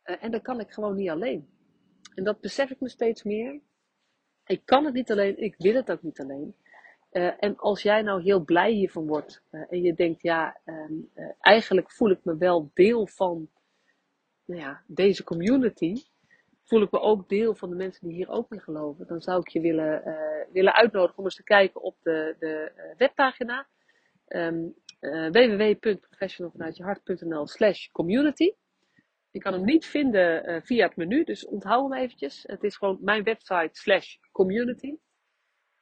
en 0.03 0.31
dat 0.31 0.43
kan 0.43 0.61
ik 0.61 0.71
gewoon 0.71 0.97
niet 0.97 1.11
alleen. 1.11 1.49
En 2.15 2.25
dat 2.25 2.41
besef 2.41 2.71
ik 2.71 2.81
me 2.81 2.89
steeds 2.89 3.23
meer. 3.23 3.61
Ik 4.47 4.63
kan 4.65 4.85
het 4.85 4.95
niet 4.95 5.11
alleen, 5.11 5.39
ik 5.39 5.55
wil 5.59 5.75
het 5.75 5.91
ook 5.91 6.03
niet 6.03 6.21
alleen. 6.21 6.57
Uh, 7.13 7.33
en 7.39 7.57
als 7.57 7.83
jij 7.83 8.03
nou 8.03 8.23
heel 8.23 8.45
blij 8.45 8.73
hiervan 8.73 9.07
wordt 9.07 9.43
uh, 9.51 9.65
en 9.69 9.83
je 9.83 9.95
denkt, 9.95 10.23
ja, 10.23 10.61
uh, 10.65 11.31
eigenlijk 11.41 11.93
voel 11.93 12.11
ik 12.11 12.25
me 12.25 12.37
wel 12.37 12.71
deel 12.75 13.07
van 13.07 13.51
nou 14.45 14.61
ja, 14.61 14.83
deze 14.87 15.25
community, 15.25 16.05
voel 16.67 16.83
ik 16.83 16.91
me 16.91 17.01
ook 17.01 17.29
deel 17.29 17.55
van 17.55 17.71
de 17.71 17.77
mensen 17.77 18.07
die 18.07 18.17
hier 18.17 18.29
ook 18.29 18.53
in 18.53 18.61
geloven, 18.61 19.07
dan 19.07 19.21
zou 19.21 19.41
ik 19.41 19.49
je 19.49 19.61
willen, 19.61 20.03
willen 20.53 20.75
uitnodigen 20.75 21.19
om 21.19 21.25
eens 21.25 21.35
te 21.35 21.43
kijken 21.43 21.83
op 21.83 21.97
de, 22.03 22.37
de 22.39 22.73
webpagina 22.97 23.67
um, 24.29 24.75
www.professionalvanuitjehart.nl 25.33 27.47
slash 27.47 27.87
community. 27.87 28.53
Je 29.31 29.41
kan 29.41 29.53
hem 29.53 29.65
niet 29.65 29.87
vinden 29.87 30.63
via 30.65 30.87
het 30.87 30.97
menu, 30.97 31.25
dus 31.25 31.47
onthoud 31.47 31.91
hem 31.91 31.99
eventjes. 31.99 32.45
Het 32.47 32.63
is 32.63 32.77
gewoon 32.77 32.99
mijn 33.01 33.23
website 33.23 33.71
slash 33.73 34.17
community. 34.33 34.97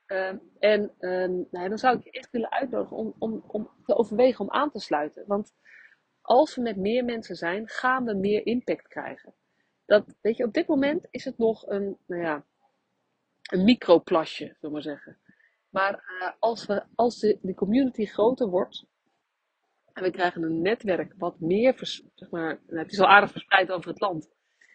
Um, 0.06 0.40
en 0.58 0.92
um, 0.98 1.46
nou, 1.50 1.68
dan 1.68 1.78
zou 1.78 1.96
ik 1.96 2.04
je 2.04 2.10
echt 2.10 2.30
willen 2.30 2.50
uitnodigen 2.50 2.96
om, 2.96 3.14
om, 3.18 3.44
om 3.46 3.70
te 3.84 3.96
overwegen 3.96 4.40
om 4.40 4.50
aan 4.50 4.70
te 4.70 4.78
sluiten. 4.78 5.24
Want 5.26 5.52
als 6.20 6.54
we 6.54 6.62
met 6.62 6.76
meer 6.76 7.04
mensen 7.04 7.36
zijn, 7.36 7.68
gaan 7.68 8.04
we 8.04 8.14
meer 8.14 8.46
impact 8.46 8.88
krijgen. 8.88 9.34
Dat, 9.86 10.16
weet 10.20 10.36
je, 10.36 10.44
op 10.44 10.52
dit 10.52 10.66
moment 10.66 11.06
is 11.10 11.24
het 11.24 11.38
nog 11.38 11.66
een, 11.66 11.98
nou 12.06 12.22
ja, 12.22 12.44
een 13.42 13.64
microplasje, 13.64 14.44
zullen 14.44 14.58
we 14.60 14.70
maar 14.70 14.82
zeggen. 14.82 15.18
Maar 15.68 15.92
uh, 15.92 16.30
als, 16.38 16.66
we, 16.66 16.84
als 16.94 17.18
de, 17.18 17.54
community 17.54 18.04
groter 18.04 18.48
wordt 18.48 18.86
en 19.92 20.02
we 20.02 20.10
krijgen 20.10 20.42
een 20.42 20.62
netwerk 20.62 21.14
wat 21.18 21.40
meer, 21.40 21.74
zeg 22.14 22.30
maar, 22.30 22.60
nou, 22.66 22.78
het 22.82 22.92
is 22.92 23.00
al 23.00 23.06
aardig 23.06 23.30
verspreid 23.30 23.70
over 23.72 23.90
het 23.90 24.00
land, 24.00 24.30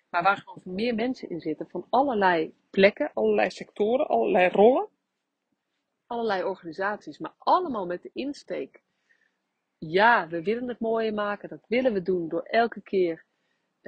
maar 0.10 0.24
waar 0.24 0.38
gewoon 0.38 0.76
meer 0.76 0.96
mensen 0.96 1.30
in 1.30 1.40
zitten 1.40 1.70
van 1.70 1.86
allerlei 1.90 2.54
plekken, 2.70 3.12
allerlei 3.14 3.50
sectoren, 3.50 4.08
allerlei 4.08 4.50
rollen, 4.50 4.88
allerlei 6.06 6.44
organisaties, 6.44 7.18
maar 7.18 7.34
allemaal 7.38 7.86
met 7.86 8.02
de 8.02 8.10
insteek. 8.14 8.82
Ja, 9.78 10.28
we 10.28 10.44
willen 10.44 10.68
het 10.68 10.80
mooier 10.80 11.14
maken, 11.14 11.50
dat 11.50 11.66
willen 11.68 11.94
we 11.94 12.02
doen 12.02 12.30
door 12.30 12.44
elke 12.44 12.82
keer 12.82 13.26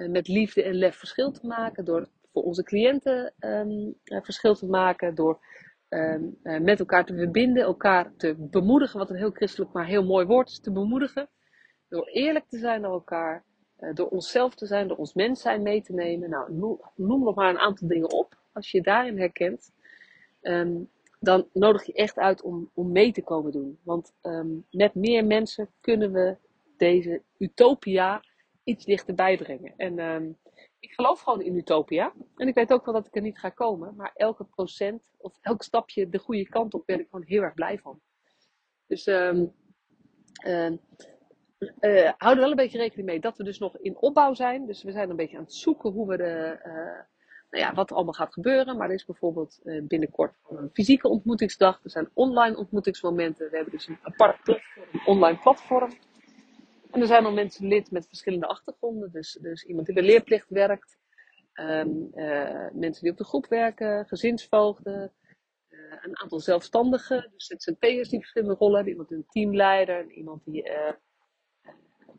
met 0.09 0.27
liefde 0.27 0.63
en 0.63 0.73
lef 0.73 0.95
verschil 0.95 1.31
te 1.31 1.47
maken, 1.47 1.85
door 1.85 2.07
voor 2.31 2.43
onze 2.43 2.63
cliënten 2.63 3.33
um, 3.39 3.95
verschil 4.03 4.55
te 4.55 4.65
maken, 4.65 5.15
door 5.15 5.39
um, 5.89 6.37
uh, 6.43 6.59
met 6.59 6.79
elkaar 6.79 7.05
te 7.05 7.15
verbinden, 7.15 7.63
elkaar 7.63 8.15
te 8.15 8.35
bemoedigen, 8.37 8.99
wat 8.99 9.09
een 9.09 9.15
heel 9.15 9.31
christelijk 9.31 9.71
maar 9.71 9.85
heel 9.85 10.03
mooi 10.03 10.25
woord 10.25 10.49
is, 10.49 10.59
te 10.59 10.71
bemoedigen, 10.71 11.29
door 11.89 12.07
eerlijk 12.07 12.45
te 12.47 12.57
zijn 12.57 12.81
naar 12.81 12.91
elkaar, 12.91 13.43
door 13.93 14.07
onszelf 14.07 14.55
te 14.55 14.65
zijn, 14.65 14.87
door 14.87 14.97
ons 14.97 15.13
mens 15.13 15.41
zijn 15.41 15.61
mee 15.61 15.81
te 15.81 15.93
nemen. 15.93 16.29
Nou, 16.29 16.53
noem, 16.95 17.23
nog 17.23 17.35
maar 17.35 17.49
een 17.49 17.59
aantal 17.59 17.87
dingen 17.87 18.11
op. 18.11 18.39
Als 18.53 18.71
je 18.71 18.77
je 18.77 18.83
daarin 18.83 19.17
herkent, 19.17 19.71
um, 20.41 20.89
dan 21.19 21.47
nodig 21.53 21.85
je 21.85 21.93
echt 21.93 22.17
uit 22.17 22.41
om, 22.41 22.69
om 22.73 22.91
mee 22.91 23.11
te 23.11 23.23
komen 23.23 23.51
doen. 23.51 23.79
Want 23.83 24.13
met 24.71 24.95
meer 24.95 25.25
mensen 25.25 25.69
kunnen 25.81 26.11
we 26.11 26.35
deze 26.77 27.21
utopia 27.37 28.23
iets 28.63 28.85
dichterbij 28.85 29.37
brengen. 29.37 29.73
En 29.77 29.99
um, 29.99 30.37
ik 30.79 30.91
geloof 30.91 31.21
gewoon 31.21 31.41
in 31.41 31.55
utopia. 31.55 32.13
En 32.35 32.47
ik 32.47 32.55
weet 32.55 32.73
ook 32.73 32.85
wel 32.85 32.93
dat 32.93 33.05
ik 33.05 33.15
er 33.15 33.21
niet 33.21 33.39
ga 33.39 33.49
komen. 33.49 33.95
Maar 33.95 34.11
elke 34.13 34.43
procent 34.43 35.01
of 35.17 35.37
elk 35.41 35.63
stapje 35.63 36.09
de 36.09 36.19
goede 36.19 36.49
kant 36.49 36.73
op 36.73 36.85
ben 36.85 36.99
ik 36.99 37.07
gewoon 37.09 37.25
heel 37.25 37.41
erg 37.41 37.53
blij 37.53 37.79
van. 37.79 38.01
Dus 38.87 39.07
um, 39.07 39.53
hou 42.17 42.35
er 42.35 42.39
wel 42.39 42.49
een 42.49 42.55
beetje 42.55 42.77
rekening 42.77 43.07
mee 43.07 43.19
dat 43.19 43.37
we 43.37 43.43
dus 43.43 43.59
nog 43.59 43.77
in 43.77 43.97
opbouw 43.97 44.33
zijn. 44.33 44.65
Dus 44.65 44.83
we 44.83 44.91
zijn 44.91 45.09
een 45.09 45.15
beetje 45.15 45.37
aan 45.37 45.43
het 45.43 45.53
zoeken 45.53 45.91
hoe 45.91 46.07
we 46.07 46.17
de, 46.17 46.59
uh, 46.65 46.73
nou 47.49 47.63
ja, 47.65 47.73
wat 47.73 47.89
er 47.89 47.95
allemaal 47.95 48.13
gaat 48.13 48.33
gebeuren. 48.33 48.77
Maar 48.77 48.87
er 48.87 48.95
is 48.95 49.05
bijvoorbeeld 49.05 49.59
uh, 49.63 49.83
binnenkort 49.83 50.35
een 50.49 50.69
fysieke 50.73 51.07
ontmoetingsdag. 51.07 51.79
Er 51.83 51.89
zijn 51.89 52.09
online 52.13 52.57
ontmoetingsmomenten. 52.57 53.49
We 53.49 53.55
hebben 53.55 53.73
dus 53.73 53.87
een 53.87 53.99
apart 54.01 54.43
platform, 54.43 54.85
een 54.91 55.05
online 55.05 55.39
platform. 55.39 55.91
En 56.91 57.01
er 57.01 57.07
zijn 57.07 57.25
al 57.25 57.31
mensen 57.31 57.67
lid 57.67 57.91
met 57.91 58.07
verschillende 58.07 58.47
achtergronden. 58.47 59.11
Dus, 59.11 59.37
dus 59.41 59.63
iemand 59.63 59.85
die 59.85 59.95
bij 59.95 60.03
leerplicht 60.03 60.49
werkt. 60.49 60.97
Um, 61.53 62.11
uh, 62.13 62.67
mensen 62.73 63.01
die 63.01 63.11
op 63.11 63.17
de 63.17 63.23
groep 63.23 63.47
werken. 63.47 64.05
Gezinsvoogden. 64.05 65.13
Uh, 65.69 65.79
een 66.01 66.17
aantal 66.17 66.39
zelfstandigen. 66.39 67.31
Dus 67.33 67.45
ZZP'ers 67.45 68.09
die 68.09 68.19
verschillende 68.19 68.55
rollen 68.55 68.75
hebben. 68.75 68.93
Iemand 68.93 69.11
een 69.11 69.25
teamleider. 69.27 70.11
Iemand 70.11 70.45
die, 70.45 70.69
uh, 70.69 70.91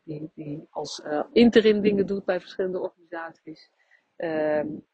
die, 0.05 0.31
die 0.35 0.67
als 0.71 1.03
interim 1.33 1.81
dingen 1.81 2.07
doet 2.07 2.25
bij 2.25 2.41
verschillende 2.41 2.81
organisaties. 2.81 3.71
Um, 4.17 4.87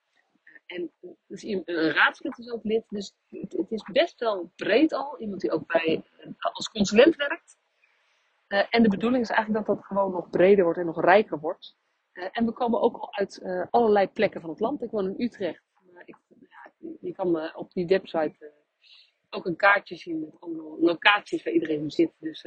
en 0.67 0.93
dus 1.27 1.43
een 1.43 1.63
raadslid 1.67 2.39
is 2.39 2.51
ook 2.51 2.65
lid. 2.65 2.85
Dus 2.89 3.15
het, 3.29 3.53
het, 3.53 3.71
is 3.71 3.83
best 3.93 4.21
wel 4.21 4.53
breed 4.57 4.93
al. 4.93 5.19
Iemand 5.21 5.41
die 5.41 5.51
ook 5.51 5.67
bij, 5.67 6.03
als 6.41 6.69
consulent 6.69 7.17
werkt. 7.17 7.57
Uh, 8.49 8.65
en 8.71 8.83
de 8.83 8.89
bedoeling 8.89 9.23
is 9.23 9.31
eigenlijk 9.31 9.67
dat 9.67 9.77
dat 9.77 9.87
gewoon 9.87 10.13
nog 10.13 10.31
breder 10.31 10.65
wordt 10.65 10.79
en 10.79 10.87
nog 10.87 11.01
rijker 11.01 11.41
wordt. 11.41 11.77
Uh, 12.13 12.25
en 12.31 12.47
we 12.47 12.53
komen 12.53 12.81
ook 12.81 12.97
al 12.97 13.15
uit 13.15 13.41
uh, 13.43 13.67
allerlei 13.71 14.09
plekken 14.09 14.41
van 14.41 14.51
het 14.51 14.61
land. 14.61 14.83
Ik 14.83 14.91
woon 14.91 15.07
in 15.07 15.25
Utrecht. 15.25 15.63
Ik, 16.05 16.17
ja, 16.49 16.73
je 17.01 17.13
kan 17.13 17.55
op 17.55 17.73
die 17.73 17.87
website 17.87 18.53
ook 19.31 19.47
een 19.47 19.57
kaartje 19.57 19.97
zien 19.97 20.21
met 20.21 20.41
allemaal 20.41 20.81
locaties 20.81 21.43
waar 21.43 21.53
iedereen 21.53 21.91
zit. 21.91 22.13
Dus 22.19 22.47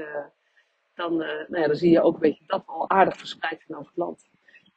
dan, 0.94 1.16
nou 1.18 1.60
ja, 1.60 1.68
dan 1.68 1.76
zie 1.76 1.92
je 1.92 2.02
ook 2.02 2.14
een 2.14 2.20
beetje 2.20 2.46
dat 2.46 2.64
al 2.66 2.90
aardig 2.90 3.18
verspreid 3.18 3.64
zijn 3.68 3.78
over 3.78 3.92
het 3.92 3.98
land. 3.98 4.30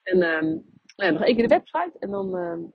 En 0.03 0.19
nou 0.19 0.63
ja, 0.97 1.11
nog 1.11 1.23
één 1.23 1.35
keer 1.35 1.49
de 1.49 1.55
website 1.55 1.99
en 1.99 2.11
dan 2.11 2.73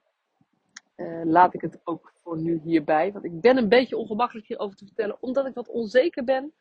laat 1.23 1.53
ik 1.53 1.61
het 1.61 1.79
ook 1.83 2.13
voor 2.15 2.37
nu 2.37 2.59
hierbij. 2.63 3.11
Want 3.11 3.25
ik 3.25 3.41
ben 3.41 3.57
een 3.57 3.69
beetje 3.69 3.97
ongemakkelijk 3.97 4.47
hierover 4.47 4.77
te 4.77 4.85
vertellen, 4.85 5.17
omdat 5.21 5.45
ik 5.45 5.53
wat 5.53 5.69
onzeker 5.69 6.23
ben. 6.23 6.53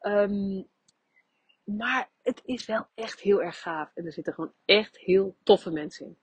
Um, 0.00 0.66
maar 1.66 2.10
het 2.22 2.42
is 2.44 2.66
wel 2.66 2.86
echt 2.94 3.20
heel 3.20 3.42
erg 3.42 3.60
gaaf. 3.60 3.90
En 3.94 4.06
er 4.06 4.12
zitten 4.12 4.32
gewoon 4.32 4.52
echt 4.64 4.98
heel 4.98 5.36
toffe 5.42 5.70
mensen 5.70 6.06
in. 6.06 6.18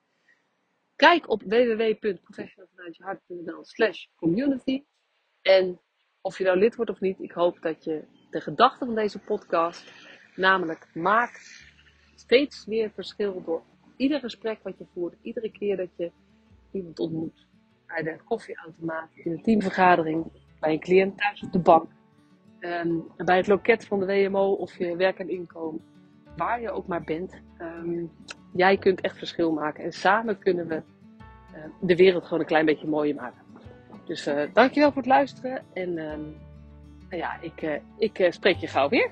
Kijk 0.95 1.29
op 1.29 1.41
www.professionalvanuitjehart.nl 1.41 3.65
slash 3.65 4.05
community. 4.15 4.83
En 5.41 5.79
of 6.21 6.37
je 6.37 6.43
nou 6.43 6.57
lid 6.57 6.75
wordt 6.75 6.91
of 6.91 6.99
niet, 6.99 7.19
ik 7.19 7.31
hoop 7.31 7.61
dat 7.61 7.83
je 7.83 8.03
de 8.29 8.41
gedachte 8.41 8.85
van 8.85 8.95
deze 8.95 9.19
podcast, 9.19 9.91
namelijk 10.35 10.87
maak 10.93 11.41
steeds 12.15 12.65
weer 12.65 12.91
verschil 12.91 13.43
door 13.43 13.63
ieder 13.97 14.19
gesprek 14.19 14.63
wat 14.63 14.77
je 14.77 14.85
voert, 14.93 15.15
iedere 15.21 15.51
keer 15.51 15.77
dat 15.77 15.89
je 15.95 16.11
iemand 16.71 16.99
ontmoet. 16.99 17.47
Bij 17.87 18.03
de 18.03 18.19
koffieautomaat, 18.23 19.09
in 19.13 19.31
een 19.31 19.41
teamvergadering, 19.41 20.31
bij 20.59 20.71
een 20.71 20.79
cliënt 20.79 21.17
thuis 21.17 21.43
op 21.43 21.51
de 21.51 21.59
bank 21.59 21.91
Um, 22.65 23.07
bij 23.17 23.37
het 23.37 23.47
loket 23.47 23.85
van 23.85 23.99
de 23.99 24.05
WMO 24.05 24.51
of 24.51 24.77
je 24.77 24.95
werk 24.95 25.19
en 25.19 25.29
inkomen, 25.29 25.81
waar 26.37 26.61
je 26.61 26.71
ook 26.71 26.87
maar 26.87 27.03
bent, 27.03 27.41
um, 27.59 28.11
jij 28.53 28.77
kunt 28.77 29.01
echt 29.01 29.17
verschil 29.17 29.51
maken. 29.51 29.83
En 29.83 29.91
samen 29.91 30.39
kunnen 30.39 30.67
we 30.67 30.75
uh, 30.75 31.63
de 31.81 31.95
wereld 31.95 32.23
gewoon 32.23 32.39
een 32.39 32.45
klein 32.45 32.65
beetje 32.65 32.87
mooier 32.87 33.15
maken. 33.15 33.41
Dus 34.05 34.27
uh, 34.27 34.41
dankjewel 34.53 34.91
voor 34.91 35.01
het 35.01 35.11
luisteren 35.11 35.63
en 35.73 35.97
um, 35.97 36.35
ja, 37.09 37.37
ik, 37.41 37.61
uh, 37.61 37.73
ik 37.97 38.27
spreek 38.29 38.57
je 38.57 38.67
gauw 38.67 38.89
weer. 38.89 39.11